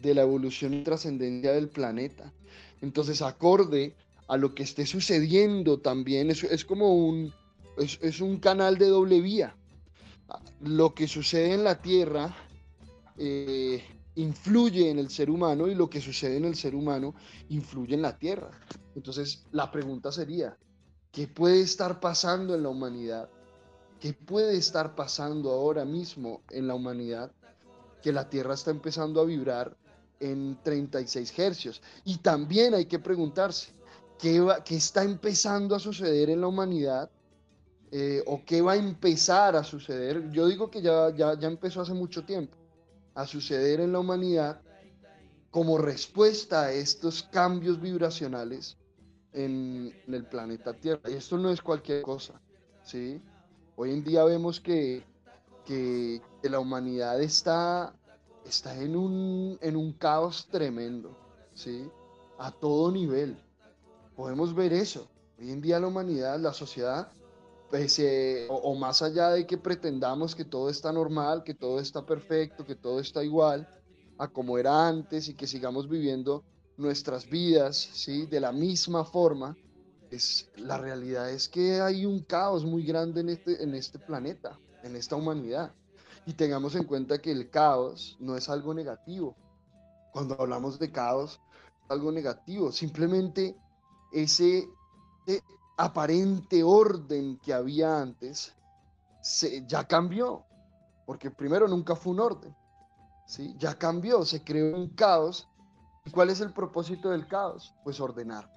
[0.00, 2.32] de la evolución y trascendencia del planeta.
[2.80, 3.94] Entonces, acorde
[4.32, 6.30] a lo que esté sucediendo también.
[6.30, 7.34] Es, es como un,
[7.76, 9.54] es, un canal de doble vía.
[10.62, 12.34] Lo que sucede en la Tierra
[13.18, 17.14] eh, influye en el ser humano y lo que sucede en el ser humano
[17.50, 18.50] influye en la Tierra.
[18.94, 20.56] Entonces, la pregunta sería,
[21.10, 23.28] ¿qué puede estar pasando en la humanidad?
[24.00, 27.30] ¿Qué puede estar pasando ahora mismo en la humanidad?
[28.02, 29.76] Que la Tierra está empezando a vibrar
[30.20, 31.82] en 36 hercios.
[32.06, 33.81] Y también hay que preguntarse,
[34.22, 37.10] qué, está empezando a suceder en la humanidad
[37.90, 40.30] eh, o qué va a empezar a suceder.
[40.30, 42.56] Yo digo que ya, ya, ya empezó hace mucho tiempo
[43.14, 44.62] a suceder en la humanidad
[45.50, 48.78] como respuesta a estos cambios vibracionales
[49.32, 51.10] en, el planeta Tierra.
[51.10, 52.40] Y esto no es cualquier cosa,
[52.84, 53.20] ¿sí?
[53.74, 55.04] Hoy en día vemos que,
[55.66, 57.92] que, la humanidad está,
[58.46, 61.10] está en, un, en un caos tremendo,
[61.54, 61.90] ¿sí?
[62.38, 63.36] A todo nivel
[64.16, 65.08] podemos ver eso.
[65.38, 67.10] Hoy en día la humanidad, la sociedad,
[67.70, 68.00] pues,
[68.48, 72.74] o, más allá de que pretendamos que todo está normal, que todo está perfecto, que
[72.74, 73.66] todo está igual
[74.18, 76.44] a como era antes y que sigamos viviendo
[76.76, 78.26] nuestras vidas, ¿sí?
[78.26, 79.56] De la misma forma,
[80.10, 84.58] es, la realidad es que hay un caos muy grande en este, en este planeta,
[84.82, 85.72] en esta humanidad.
[86.26, 89.34] Y tengamos en cuenta que el caos no es algo negativo.
[90.12, 91.40] Cuando hablamos de caos,
[91.88, 92.70] algo negativo.
[92.70, 93.56] Simplemente
[94.12, 94.68] ese,
[95.76, 98.54] aparente orden que había antes
[99.20, 100.44] se, ya cambió,
[101.06, 102.54] porque primero nunca fue un orden,
[103.26, 103.54] ¿sí?
[103.58, 105.48] ya cambió, se creó un caos.
[106.04, 107.74] ¿Y cuál es el propósito del caos?
[107.84, 108.50] Pues ordenar,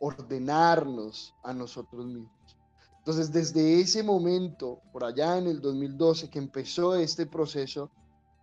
[0.00, 2.56] ordenarnos a nosotros mismos.
[2.98, 7.90] Entonces, desde ese momento, por allá en el 2012, que empezó este proceso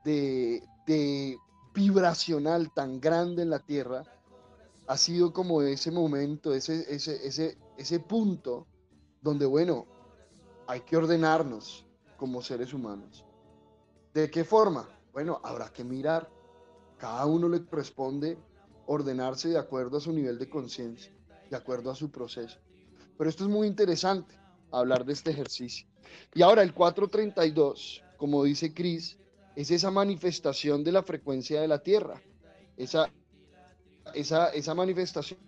[0.04, 1.38] de, de
[1.74, 4.04] vibracional tan grande en la Tierra,
[4.89, 8.65] ha sido como ese momento, ese, ese, ese, ese punto
[9.21, 9.86] donde, bueno,
[10.65, 11.86] hay que ordenarnos
[12.17, 13.23] como seres humanos.
[14.13, 14.89] ¿De qué forma?
[15.13, 16.30] bueno, habrá que mirar.
[16.97, 18.38] Cada uno le corresponde
[18.88, 21.13] ordenarse de acuerdo a su nivel de conciencia,
[21.49, 22.58] de acuerdo a su proceso.
[23.17, 24.39] Pero esto es muy interesante,
[24.71, 25.88] hablar de este ejercicio.
[26.34, 29.19] Y ahora el 432, como dice Cris,
[29.56, 32.21] es esa manifestación de la frecuencia de la Tierra,
[32.78, 33.12] esa,
[34.13, 35.39] esa, esa manifestación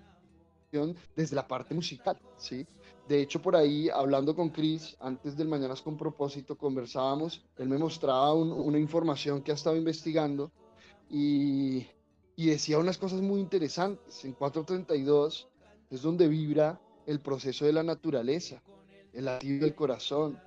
[1.15, 2.65] desde la parte musical, ¿sí?
[3.07, 7.77] De hecho, por ahí, hablando con Chris, antes del Mañanas con propósito, conversábamos, él me
[7.77, 10.51] mostraba una información que ha estado investigando
[11.09, 11.87] y,
[12.37, 14.23] decía unas cosas muy interesantes.
[14.23, 15.47] En 432
[15.89, 18.61] es donde vibra el proceso de la naturaleza,
[19.11, 20.39] el latido del corazón,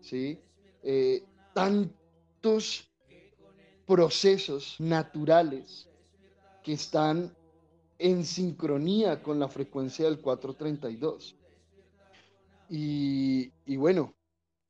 [0.00, 0.38] ¿sí?
[0.82, 2.88] Eh, tantos
[3.84, 5.88] procesos naturales
[6.62, 7.34] que están
[8.02, 11.36] en sincronía con la frecuencia del 432.
[12.68, 14.12] Y, y bueno,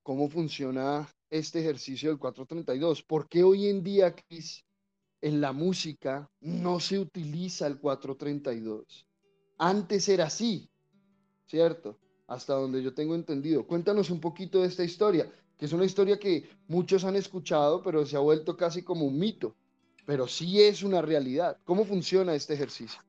[0.03, 3.03] ¿cómo funciona este ejercicio del 432?
[3.03, 4.63] ¿Por qué hoy en día, Chris,
[5.23, 9.07] en la música no se utiliza el 432?
[9.57, 10.69] Antes era así,
[11.47, 11.99] ¿cierto?
[12.27, 13.67] Hasta donde yo tengo entendido.
[13.67, 18.05] Cuéntanos un poquito de esta historia, que es una historia que muchos han escuchado, pero
[18.05, 19.57] se ha vuelto casi como un mito,
[20.05, 21.57] pero sí es una realidad.
[21.65, 23.01] ¿Cómo funciona este ejercicio?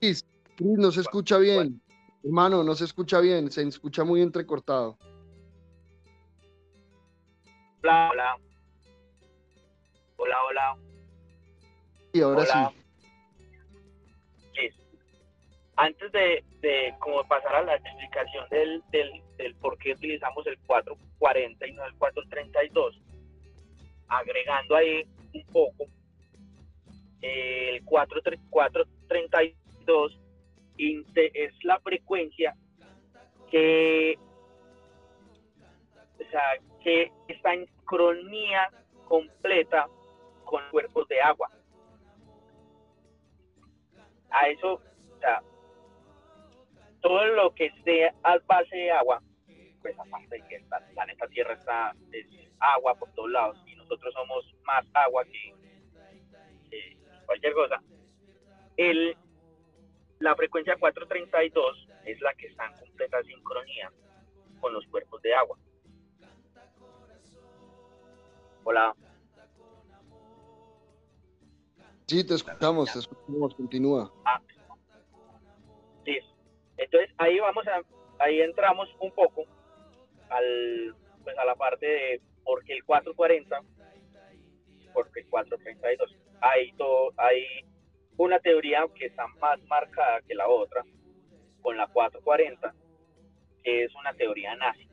[0.00, 0.24] Cris,
[0.58, 1.80] no se escucha bien.
[2.24, 4.98] Hermano, no se escucha bien, se escucha muy entrecortado.
[7.82, 8.36] Hola, hola.
[10.16, 10.76] Hola, hola.
[12.12, 12.58] Y ahora sí.
[15.76, 20.58] Antes de, de como pasar a la explicación del, del, del por qué utilizamos el
[20.66, 23.00] 440 y no el 432,
[24.08, 25.86] agregando ahí un poco,
[27.22, 30.18] el 432
[31.16, 32.54] es la frecuencia
[33.50, 34.16] que,
[36.18, 36.42] o sea,
[36.82, 38.70] que está en sincronía
[39.08, 39.88] completa
[40.44, 41.50] con cuerpos de agua.
[44.30, 45.42] A eso, o sea,
[47.00, 49.22] todo lo que esté al base de agua,
[49.82, 52.26] pues aparte de que el planeta Tierra está es
[52.60, 55.54] agua por todos lados y nosotros somos más agua que,
[57.26, 57.82] cualquier cosa,
[58.76, 59.16] el,
[60.18, 63.92] la frecuencia 432 es la que está en completa sincronía
[64.60, 65.58] con los cuerpos de agua.
[68.64, 68.94] Hola.
[72.06, 74.12] Sí, te escuchamos, te escuchamos, continúa.
[74.24, 74.40] Ah,
[76.04, 76.18] sí,
[76.80, 77.82] entonces ahí vamos a,
[78.18, 79.44] ahí entramos un poco
[80.30, 83.60] al, pues a la parte de por qué el 440,
[84.94, 86.16] porque el 432.
[86.40, 87.44] Hay, todo, hay
[88.16, 90.82] una teoría que está más marcada que la otra,
[91.60, 92.74] con la 440,
[93.62, 94.88] que es una teoría nazi.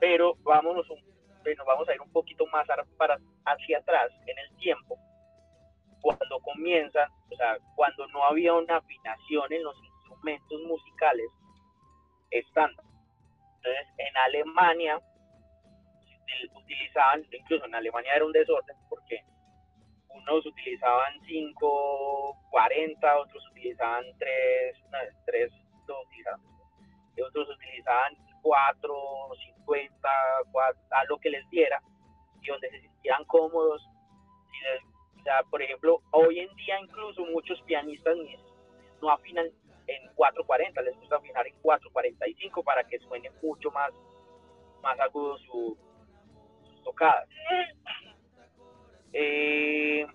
[0.00, 4.56] Pero vámonos un, nos vamos a ir un poquito más para, hacia atrás en el
[4.56, 4.98] tiempo,
[6.00, 9.76] cuando comienza, o sea, cuando no había una afinación en los
[10.32, 11.30] instrumentos musicales
[12.30, 12.84] estándar.
[13.56, 15.00] Entonces, en Alemania
[16.54, 19.20] utilizaban, incluso en Alemania era un desorden porque
[20.08, 24.76] unos utilizaban 5, 40, otros utilizaban 3,
[25.26, 25.52] 3,
[27.16, 28.94] y otros utilizaban 4,
[29.56, 30.08] 50,
[30.52, 31.80] 4, a lo que les diera
[32.42, 33.82] y donde se sentían cómodos.
[35.18, 38.16] o sea, por ejemplo, hoy en día incluso muchos pianistas
[39.00, 39.46] no afinan
[39.86, 43.92] en 440, les gusta afinar en 445 para que suene mucho más,
[44.82, 45.78] más agudo su,
[46.64, 47.28] sus tocadas.
[49.12, 50.06] Eh,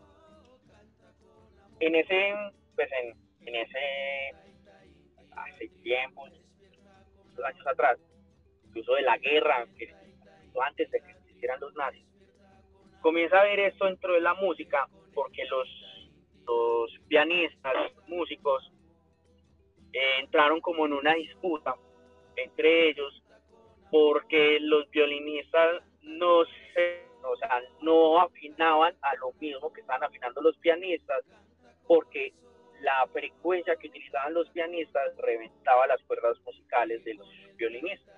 [1.79, 2.33] en ese,
[2.75, 4.35] pues en, en ese,
[5.35, 6.25] hace tiempo,
[7.45, 7.97] años atrás,
[8.65, 9.93] incluso de la guerra, que
[10.61, 12.05] antes de que existieran los nazis,
[13.01, 15.67] comienza a ver esto dentro de la música porque los,
[16.45, 17.73] los pianistas,
[18.07, 18.71] músicos,
[19.93, 21.75] eh, entraron como en una disputa
[22.35, 23.23] entre ellos
[23.91, 30.41] porque los violinistas no se, o sea, no afinaban a lo mismo que estaban afinando
[30.41, 31.23] los pianistas
[31.87, 32.33] porque
[32.81, 38.15] la frecuencia que utilizaban los pianistas reventaba las cuerdas musicales de los violinistas.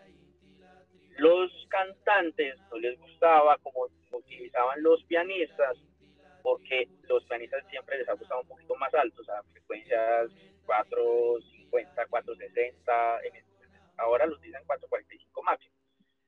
[1.17, 5.77] Los cantantes no les gustaba como utilizaban los pianistas
[6.43, 10.31] porque los pianistas siempre les ha gustado un poquito más altos, a frecuencias
[10.65, 11.39] 4,
[11.71, 13.21] 450, 460,
[13.97, 15.75] ahora los dicen 445 máximo,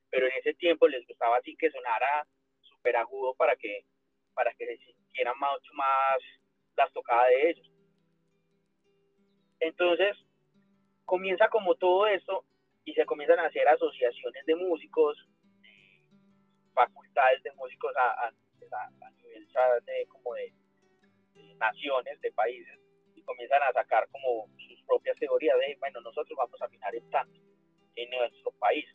[0.09, 2.25] pero en ese tiempo les gustaba así que sonara
[2.61, 3.85] súper agudo para que,
[4.33, 6.17] para que se sintiera mucho más,
[6.75, 7.71] las tocaba de ellos.
[9.59, 10.17] Entonces,
[11.05, 12.45] comienza como todo esto
[12.85, 15.17] y se comienzan a hacer asociaciones de músicos,
[16.73, 19.47] facultades de músicos a, a, nivel
[19.85, 20.53] de, como de,
[21.57, 22.79] naciones, de países,
[23.15, 24.47] y comienzan a sacar como
[24.83, 27.39] sus propias teorías de, bueno, nosotros vamos a afinar en tanto
[27.95, 28.85] en nuestro país.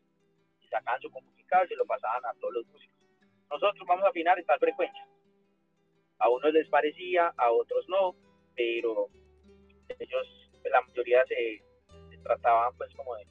[0.61, 2.97] Y sacaban su comunicado y se lo pasaban a todos los músicos.
[3.51, 5.07] Nosotros vamos a afinar en tal frecuencia.
[6.19, 8.15] A unos les parecía, a otros no,
[8.55, 9.09] pero
[9.99, 11.63] ellos, la mayoría se,
[12.23, 13.27] trataban pues como de,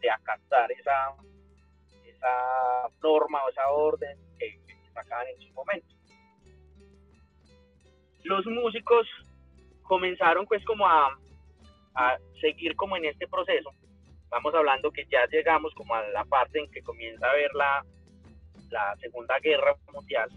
[0.00, 1.16] de acatar esa,
[2.04, 4.60] esa norma o esa orden que,
[4.92, 5.94] sacaban en su momento.
[8.24, 9.06] Los músicos
[9.82, 11.18] comenzaron pues como a,
[11.96, 13.70] a seguir como en este proceso.
[14.22, 17.84] Estamos hablando que ya llegamos como a la parte en que comienza a ver la,
[18.70, 20.28] la Segunda Guerra Mundial,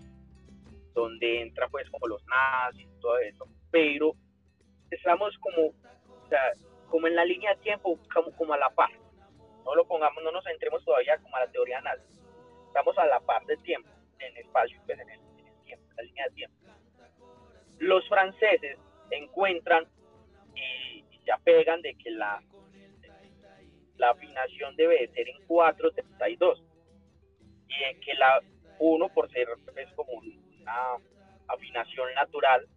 [0.93, 4.13] donde entra pues como los nazis todo eso, pero
[4.89, 6.51] estamos como, o sea,
[6.89, 8.91] como en la línea de tiempo, como, como a la par
[9.69, 12.01] no lo pongamos, no nos centremos todavía como a la teoría nazi.
[12.67, 15.19] Estamos a la par del tiempo, en el espacio, pues en el,
[15.63, 16.57] tiempo, en la línea de tiempo.
[17.77, 18.79] Los franceses
[19.11, 19.85] encuentran
[21.29, 22.41] se apegan de que la,
[23.97, 26.63] la afinación debe ser en 432
[27.67, 28.41] y en que la
[28.79, 30.97] 1 por ser es como una
[31.47, 32.67] afinación natural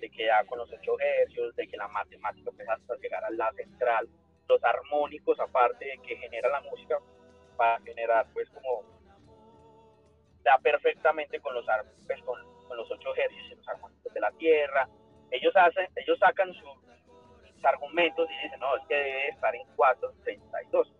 [0.00, 3.30] de que da con los ocho hercios, de que la matemática empieza hasta llegar a
[3.30, 4.08] la central
[4.48, 6.98] los armónicos aparte de que genera la música
[7.58, 8.84] para generar pues como
[10.42, 11.66] da perfectamente con los
[12.06, 12.40] pues, con,
[12.74, 14.88] los ocho hercios y los armónicos de la tierra.
[15.30, 16.54] Ellos hacen ellos sacan
[17.64, 20.92] argumentos y dicen no es que debe estar en 432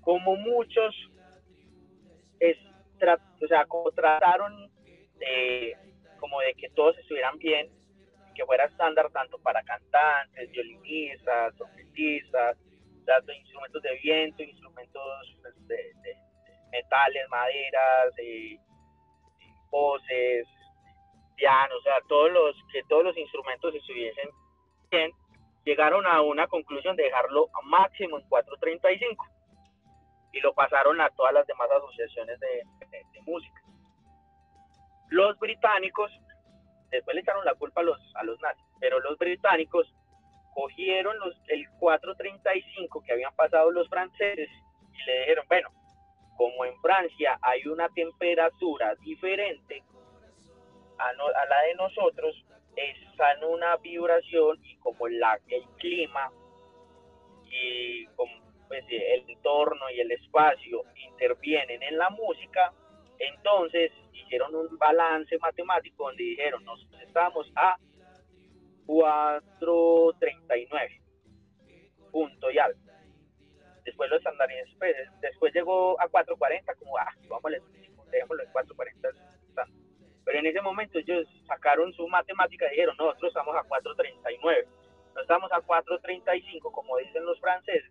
[0.00, 0.94] como muchos
[2.38, 2.56] es
[3.42, 4.70] o sea como trataron
[5.18, 5.76] de
[6.18, 7.70] como de que todos estuvieran bien
[8.34, 12.56] que fuera estándar tanto para cantantes, violinistas, trompetistas,
[13.36, 15.92] instrumentos de viento, instrumentos pues, de,
[16.70, 18.58] metales, maderas, eh,
[19.70, 20.46] voces,
[21.36, 24.28] pianos, o sea, todos los, que todos los instrumentos estuviesen
[25.64, 29.26] llegaron a una conclusión de dejarlo a máximo en 435
[30.32, 32.64] y lo pasaron a todas las demás asociaciones de
[33.24, 33.62] música.
[35.08, 36.10] Los británicos
[36.90, 39.92] después le echaron la culpa a los, a los nazis, pero los británicos
[40.54, 44.48] cogieron los, el 435 que habían pasado los franceses
[44.92, 45.68] y le dijeron, bueno,
[46.36, 49.82] como en Francia hay una temperatura diferente
[50.98, 52.44] a, la de nosotros,
[52.76, 56.30] está en una vibración y como la, el clima
[57.50, 58.32] y como
[58.68, 62.72] pues, el entorno y el espacio intervienen en la música,
[63.18, 67.76] entonces hicieron un balance matemático donde dijeron, nos estamos a
[68.86, 71.02] 439,
[72.10, 72.80] punto y algo.
[73.84, 77.52] Después lo estandarizó, pues, después llegó a 440, como, ah, vamos,
[78.10, 79.08] dejémoslo en 440.
[80.30, 84.64] Pero en ese momento ellos sacaron su matemática y dijeron, nosotros estamos a 439,
[85.12, 87.90] no estamos a 435, como dicen los franceses,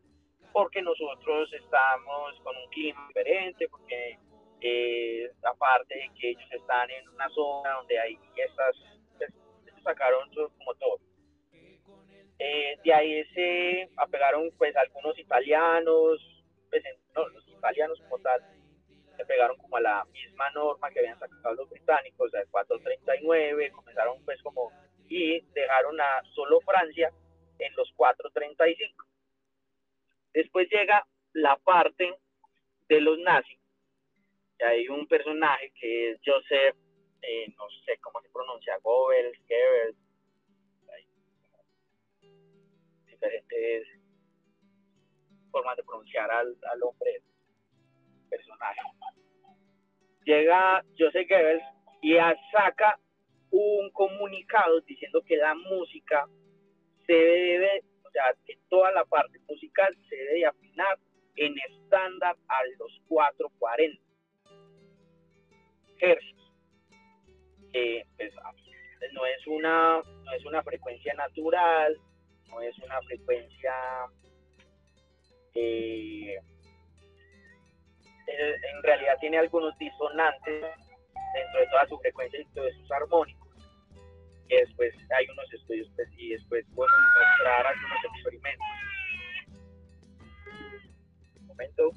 [0.53, 4.17] porque nosotros estamos con un clima diferente, porque
[4.61, 8.73] eh, aparte de que ellos están en una zona donde hay estas,
[9.17, 9.33] pues,
[9.83, 10.97] sacaron como todo.
[12.39, 16.21] Eh, de ahí se apegaron pues algunos italianos,
[16.69, 18.41] pues no, los italianos como tal,
[19.19, 24.23] se pegaron como a la misma norma que habían sacado los británicos, el 439, comenzaron
[24.23, 24.71] pues como,
[25.09, 27.11] y dejaron a solo Francia
[27.59, 29.05] en los 435.
[30.33, 32.15] Después llega la parte
[32.87, 33.59] de los nazis,
[34.65, 36.77] hay un personaje que es Joseph,
[37.21, 39.97] eh, no sé cómo se pronuncia, Goebbels, Goebbels,
[43.05, 43.87] diferentes
[45.51, 47.21] formas de pronunciar al, al hombre,
[48.29, 48.81] personaje.
[50.25, 51.63] Llega Joseph Goebbels
[52.01, 52.15] y
[52.51, 52.99] saca
[53.51, 56.27] un comunicado diciendo que la música
[57.05, 60.99] se debe, o sea, que toda la parte musical se debe afinar
[61.35, 64.01] en estándar a los 440
[65.99, 66.53] hercios,
[67.71, 68.33] que pues,
[69.13, 71.97] no es una no es una frecuencia natural,
[72.49, 73.73] no es una frecuencia
[75.55, 76.39] eh,
[78.37, 80.65] en realidad tiene algunos disonantes
[81.33, 83.49] dentro de toda su frecuencia y todos sus armónicos.
[84.47, 88.67] Y después hay unos estudios pues, y después podemos mostrar algunos experimentos.
[91.39, 91.91] Un momento.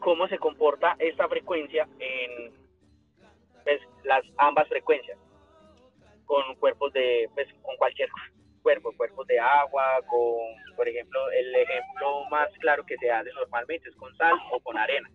[0.00, 2.52] Cómo se comporta esta frecuencia en
[3.64, 5.18] pues, las ambas frecuencias.
[6.24, 8.08] Con cuerpos de pues, con cualquier
[8.62, 13.88] cuerpo cuerpos de agua con por ejemplo el ejemplo más claro que se hace normalmente
[13.88, 15.10] es con sal o con arena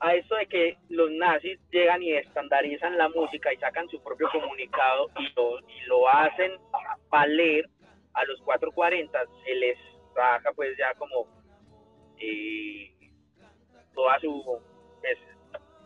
[0.00, 4.28] a esto de que los nazis llegan y estandarizan la música y sacan su propio
[4.32, 6.52] comunicado y lo, y lo hacen
[7.10, 7.68] valer
[8.14, 9.78] a los 440, se les
[10.14, 11.26] saca pues ya como
[12.18, 12.90] eh,
[13.94, 14.60] toda su...
[15.00, 15.18] Pues,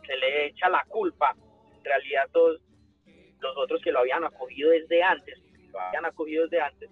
[0.07, 1.35] se le echa la culpa,
[1.79, 2.61] en realidad todos
[3.41, 5.39] los otros que lo habían acogido desde antes,
[5.73, 6.91] lo habían acogido desde antes,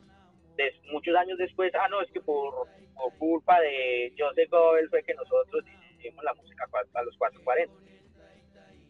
[0.91, 5.13] muchos años después, ah no, es que por, por culpa de Joseph Goebbels fue que
[5.13, 5.63] nosotros
[6.03, 7.75] hicimos la música a los 440.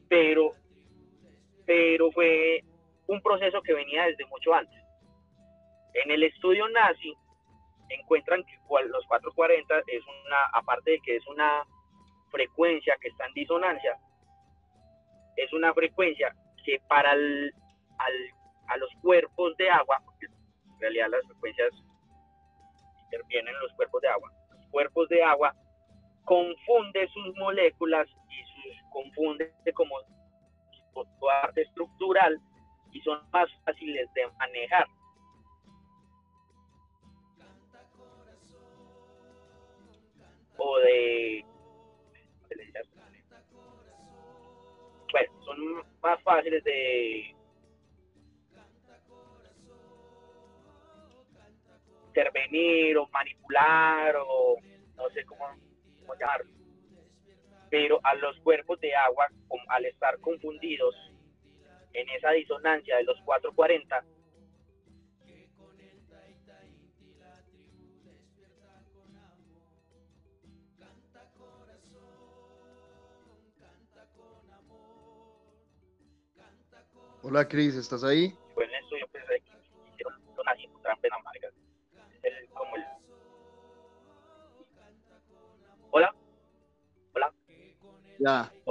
[0.08, 0.52] Pero,
[1.66, 2.64] pero fue
[3.06, 4.80] un proceso que venía desde mucho antes.
[5.94, 7.14] En el estudio nazi
[7.88, 11.64] encuentran que los 440 es una, aparte de que es una
[12.30, 13.98] frecuencia que está en disonancia,
[15.36, 16.34] es una frecuencia
[16.64, 17.54] que para al,
[18.68, 21.70] a los cuerpos de agua, en realidad las frecuencias
[23.04, 25.54] intervienen en los cuerpos de agua, los cuerpos de agua
[26.25, 29.97] confunde sus moléculas y sus confunde como
[30.93, 32.39] su parte estructural
[32.93, 34.87] y son más fáciles de manejar.
[40.59, 41.45] O de...
[45.12, 47.35] Bueno, son más fáciles de
[52.09, 54.57] intervenir o manipular o
[54.97, 55.47] no sé cómo
[57.70, 59.28] pero a los cuerpos de agua,
[59.68, 60.94] al estar confundidos
[61.92, 64.05] en esa disonancia de los 440,
[77.24, 78.34] Hola Cris, ¿estás ahí?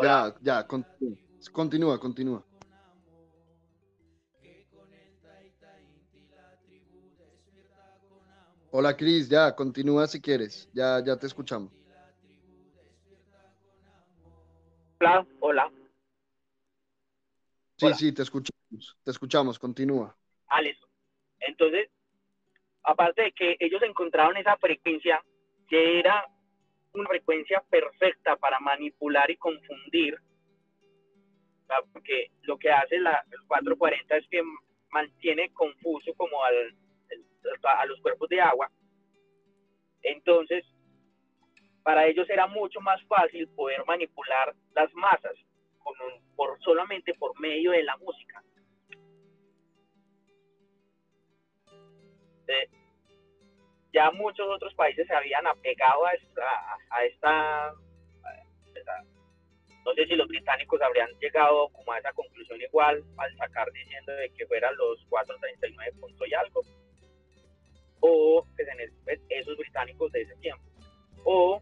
[0.02, 0.68] Ya, ya, ya,
[1.54, 2.46] continúa, continúa.
[8.70, 11.72] Hola Cris, ya, continúa si quieres, ya, ya te escuchamos.
[15.00, 15.72] Hola, hola.
[17.78, 20.16] Sí, sí, te escuchamos, te escuchamos, continúa.
[20.48, 20.88] Ah, listo.
[21.40, 21.90] Entonces,
[22.84, 25.24] aparte de que ellos encontraron esa frecuencia
[25.68, 26.26] que era
[26.94, 30.18] una frecuencia perfecta para manipular y confundir,
[31.94, 34.42] porque lo que hace la, el 440 es que
[34.90, 36.76] mantiene confuso como al,
[37.64, 38.70] a los cuerpos de agua.
[40.04, 40.66] Entonces,
[41.84, 45.36] para ellos era mucho más fácil poder manipular las masas
[45.80, 45.96] con
[46.36, 48.44] por, solamente por medio de la música.
[52.48, 52.70] Eh,
[53.94, 57.74] ya muchos otros países se habían apegado a esta, a esta,
[59.86, 64.14] no sé si los británicos habrían llegado como a esa conclusión igual al sacar diciendo
[64.14, 66.62] de que fueran los 439 puntos y algo,
[68.00, 68.64] o que
[69.04, 70.64] pues, esos británicos de ese tiempo,
[71.24, 71.62] o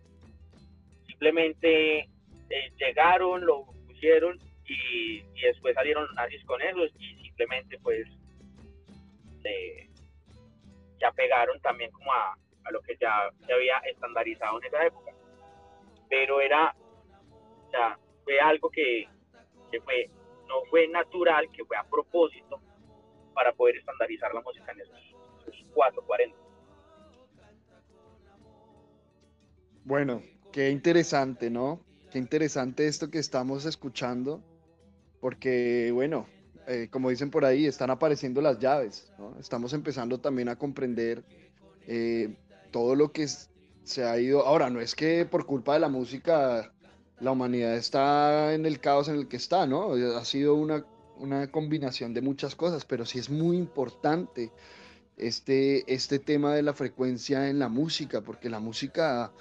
[1.07, 7.79] simplemente eh, llegaron, lo pusieron y, y, después salieron los nazis con eso y simplemente
[7.79, 8.07] pues
[9.41, 9.88] se
[10.99, 12.37] se apegaron también como a,
[12.71, 15.11] lo que ya se había estandarizado en esa época.
[16.07, 16.75] Pero era,
[17.67, 19.07] o sea, fue algo que,
[19.83, 20.09] fue,
[20.47, 22.61] no fue natural, que fue a propósito
[23.33, 24.99] para poder estandarizar la música en esos,
[25.47, 26.37] esos 440.
[29.85, 30.21] Bueno,
[30.51, 31.79] qué interesante, ¿no?
[32.11, 34.43] Qué interesante esto que estamos escuchando,
[35.21, 36.27] porque, bueno,
[36.69, 39.11] eh, como dicen por ahí, están apareciendo las llaves.
[39.39, 41.23] Estamos empezando también a comprender
[41.87, 42.35] eh,
[42.69, 43.27] todo lo que
[43.83, 44.45] se ha ido.
[44.45, 46.71] Ahora, no es que por culpa de la música
[47.19, 49.93] la humanidad está en el caos en el que está, ¿no?
[50.15, 50.85] Ha sido una,
[51.17, 54.51] una combinación de muchas cosas, pero sí es muy importante
[55.17, 59.31] este, este tema de la frecuencia en la música, porque la música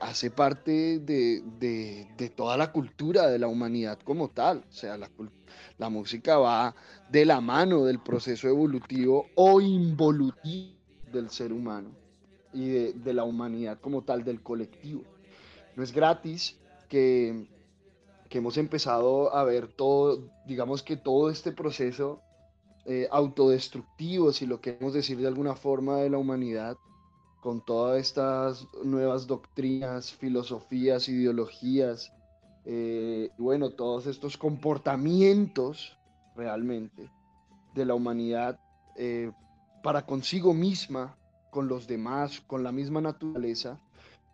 [0.00, 4.64] hace parte de, de, de, toda la cultura de la humanidad como tal.
[4.68, 5.10] O sea, la,
[5.78, 6.74] la música va
[7.10, 10.74] de la mano del proceso evolutivo o involutivo
[11.12, 11.90] del ser humano
[12.52, 15.02] y de, de la humanidad como tal, del colectivo.
[15.76, 16.58] No es gratis
[16.88, 17.46] que,
[18.28, 22.20] que hemos empezado a ver todo, digamos que todo este proceso
[22.86, 26.76] eh, autodestructivo, si lo queremos decir de alguna forma, de la humanidad,
[27.40, 32.12] con todas estas nuevas doctrinas, filosofías, ideologías,
[32.64, 35.96] eh, bueno, todos estos comportamientos
[36.36, 37.10] realmente
[37.74, 38.60] de la humanidad
[38.96, 39.32] eh,
[39.82, 41.16] para consigo misma,
[41.50, 43.80] con los demás, con la misma naturaleza,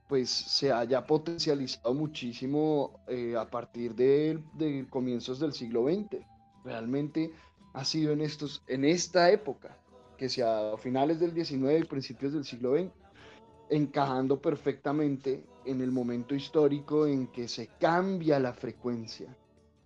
[0.09, 6.25] pues se haya potencializado muchísimo eh, a partir de, de, comienzos del siglo XX.
[6.65, 7.33] Realmente
[7.75, 9.77] ha sido en, estos, en esta época,
[10.17, 12.91] que sea a finales del XIX y principios del siglo XX,
[13.71, 19.37] encajando perfectamente en el momento histórico en que se cambia la frecuencia,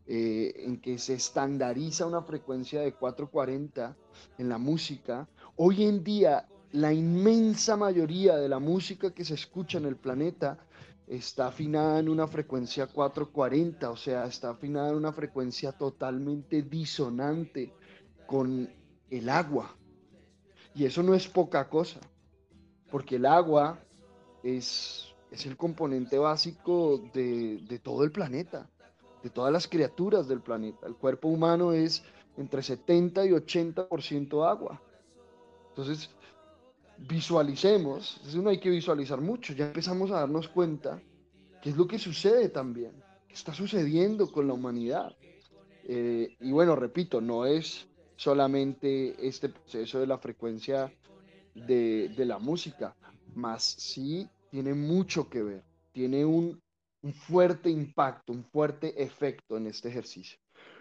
[0.07, 3.97] eh, en que se estandariza una frecuencia de 440
[4.39, 5.28] en la música.
[5.57, 10.59] Hoy en día la inmensa mayoría de la música que se escucha en el planeta
[11.07, 17.72] está afinada en una frecuencia 440, o sea, está afinada en una frecuencia totalmente disonante
[18.26, 18.70] con
[19.11, 19.76] el agua.
[20.75, 22.01] Y eso no es poca cosa,
[22.91, 23.79] porque el agua
[24.43, 28.68] es, es el componente básico de, de todo el planeta,
[29.23, 30.87] de todas las criaturas del planeta.
[30.87, 32.03] El cuerpo humano es
[32.37, 34.81] entre 70 y 80% agua.
[35.71, 36.11] Entonces,
[37.09, 41.01] visualicemos, eso no hay que visualizar mucho, ya empezamos a darnos cuenta
[41.62, 42.93] qué es lo que sucede también,
[43.29, 45.16] qué está sucediendo con la humanidad.
[45.85, 47.87] Eh, y bueno, repito, no es
[48.21, 50.93] solamente este proceso de la frecuencia
[51.55, 52.95] de, de la música,
[53.35, 56.61] más sí tiene mucho que ver, tiene un,
[57.01, 60.39] un, fuerte impacto, un fuerte efecto en este ejercicio.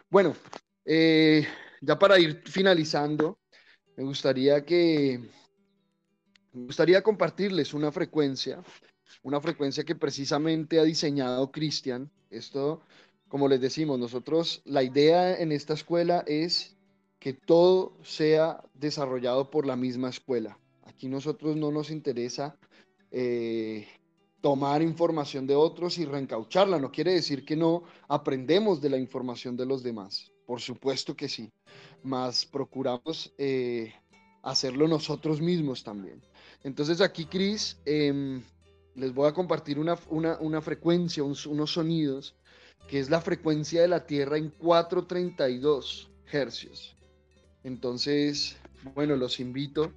[0.09, 0.35] Bueno,
[0.83, 1.47] eh,
[1.79, 3.39] ya para ir finalizando,
[3.95, 5.21] me gustaría que
[6.51, 8.61] me gustaría compartirles una frecuencia,
[9.23, 12.11] una frecuencia que precisamente ha diseñado Cristian.
[12.29, 12.81] Esto,
[13.29, 16.75] como les decimos, nosotros, la idea en esta escuela es
[17.19, 20.57] que todo sea desarrollado por la misma escuela.
[20.83, 22.57] Aquí nosotros no nos interesa
[23.11, 23.87] eh,
[24.41, 26.79] tomar información de otros y reencaucharla.
[26.79, 30.31] No quiere decir que no aprendemos de la información de los demás.
[30.45, 31.51] Por supuesto que sí.
[32.03, 33.93] Más procuramos eh,
[34.41, 36.21] hacerlo nosotros mismos también.
[36.63, 38.41] Entonces aquí, Cris, em,
[38.95, 39.95] les voy a compartir una,
[40.61, 42.35] frecuencia, unos sonidos,
[42.87, 46.95] que es la frecuencia de la Tierra en 432 hercios.
[47.63, 48.57] Entonces,
[48.95, 49.91] bueno, los invito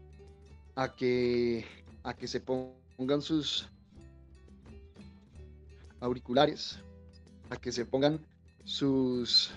[0.75, 1.65] a que,
[2.03, 3.69] a que se pongan sus
[6.01, 6.79] auriculares,
[7.51, 8.21] a que se pongan
[8.65, 9.51] sus,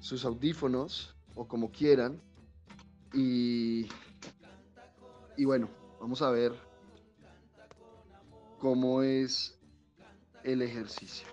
[0.00, 2.20] sus audífonos o como quieran.
[3.14, 3.86] Y,
[5.36, 5.68] y bueno,
[6.00, 6.52] Vamos a ver
[8.60, 9.58] cómo es
[10.44, 11.26] el ejercicio.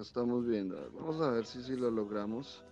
[0.00, 0.90] Estamos viendo.
[0.94, 2.64] Vamos a ver si, si lo logramos.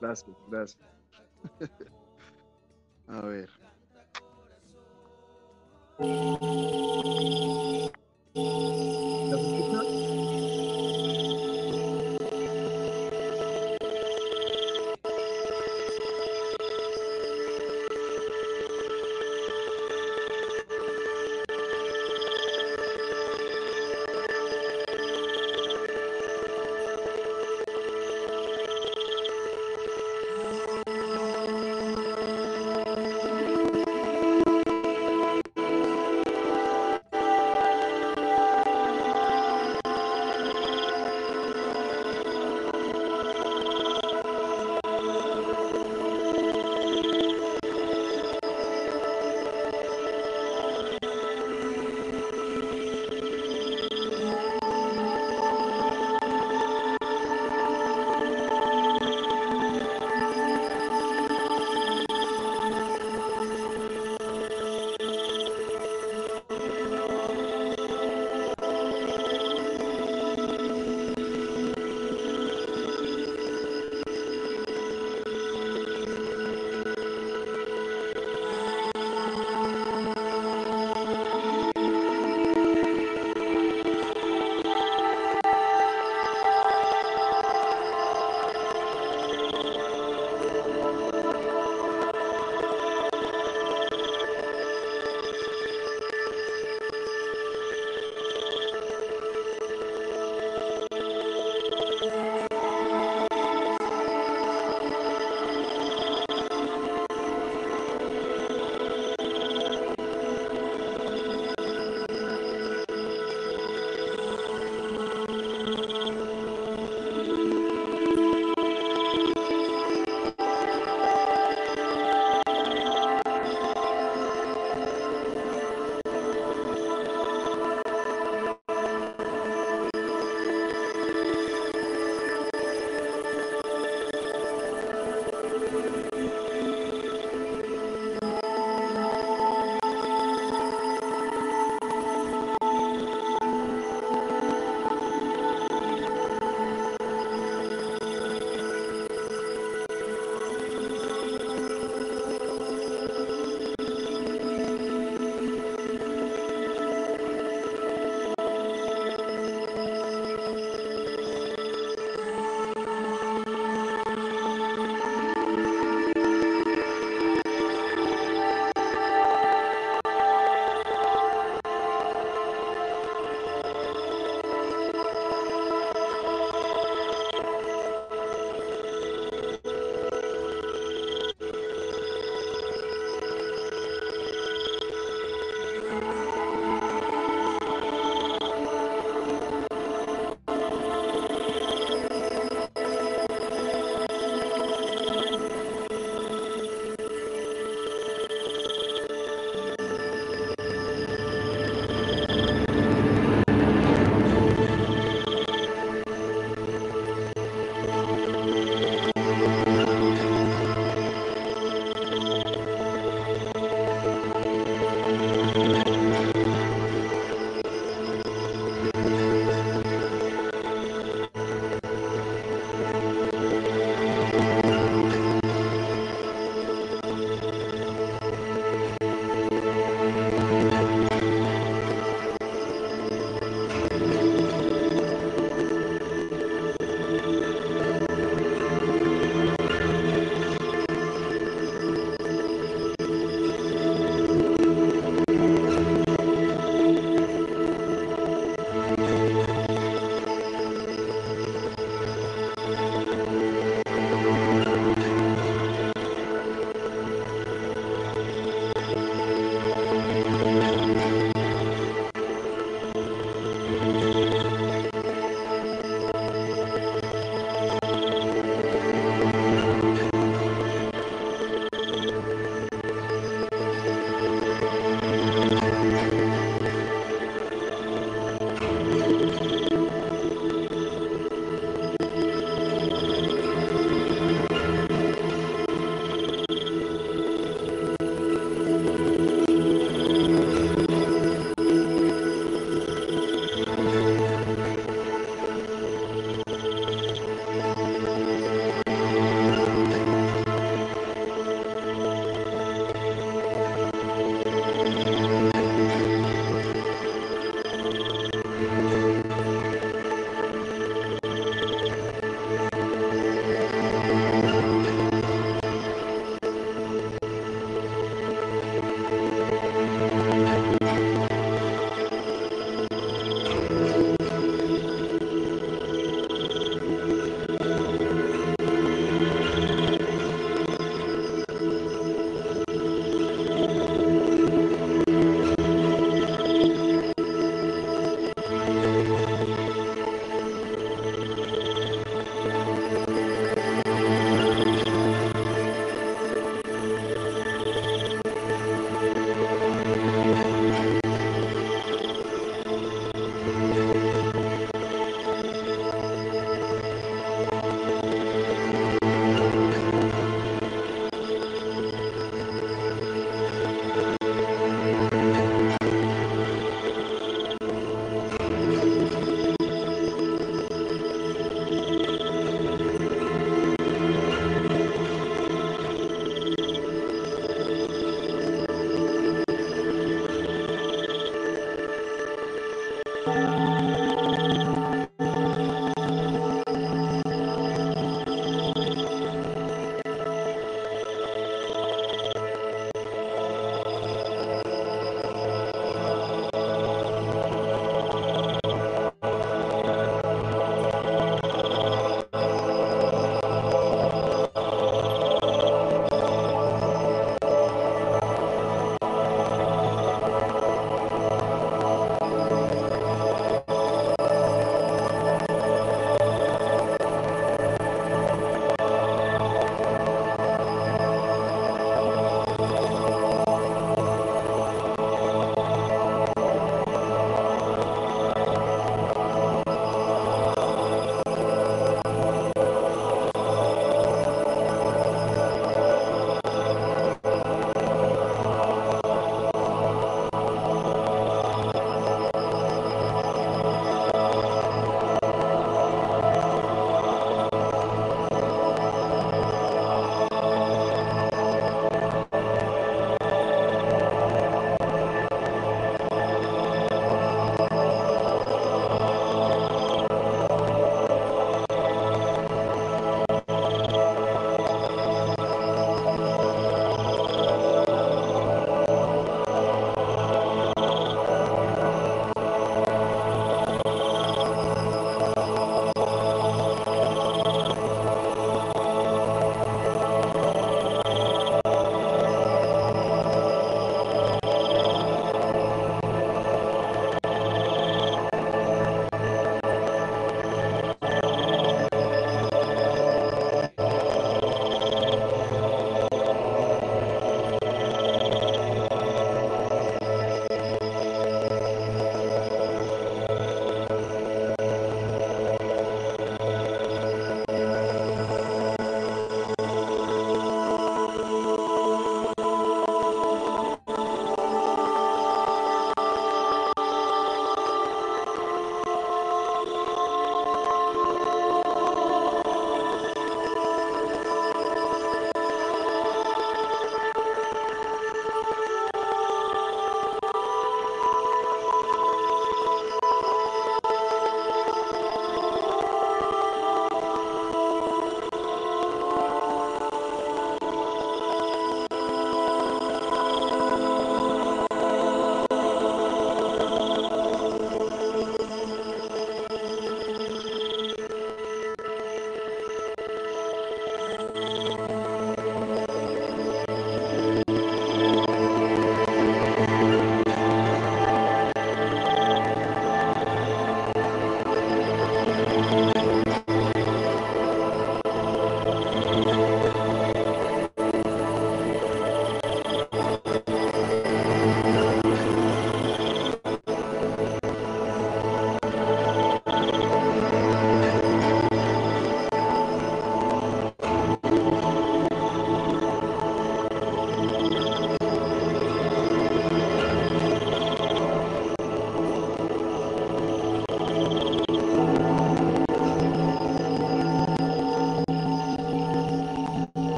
[0.00, 0.78] Gracias, gracias.
[3.06, 3.48] a ver.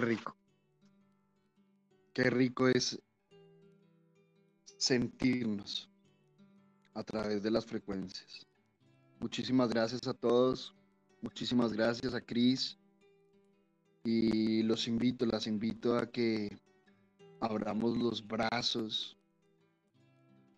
[0.00, 0.36] Rico.
[2.12, 3.00] Qué rico es
[4.76, 5.90] sentirnos
[6.94, 8.46] a través de las frecuencias.
[9.20, 10.74] Muchísimas gracias a todos.
[11.20, 12.78] Muchísimas gracias a Cris.
[14.04, 16.58] Y los invito, las invito a que
[17.40, 19.18] abramos los brazos,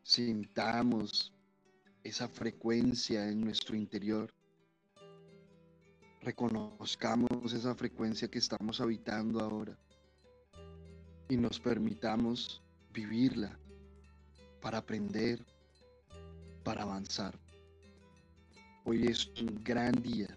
[0.02, 1.32] sintamos
[2.04, 4.32] esa frecuencia en nuestro interior
[6.22, 9.76] reconozcamos esa frecuencia que estamos habitando ahora
[11.28, 12.62] y nos permitamos
[12.92, 13.58] vivirla
[14.60, 15.44] para aprender,
[16.62, 17.34] para avanzar.
[18.84, 20.32] Hoy es un gran día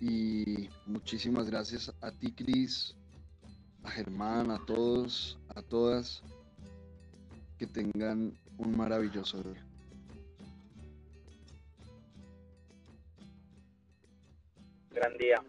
[0.00, 2.96] y muchísimas gracias a ti, Cris,
[3.84, 6.22] a Germán, a todos, a todas,
[7.58, 9.71] que tengan un maravilloso día.
[14.94, 15.42] Gran día.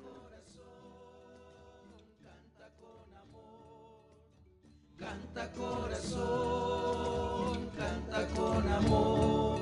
[4.98, 6.10] Canta corazón,
[7.78, 9.60] canta con amor,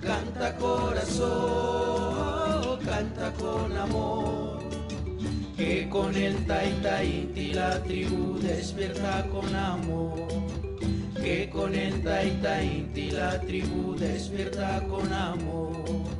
[0.00, 2.00] canta corazón,
[2.84, 4.58] canta con amor,
[5.56, 10.26] que con el Taita Inti la tribu despierta con amor,
[11.14, 16.19] que con el Taita Inti la tribu despierta con amor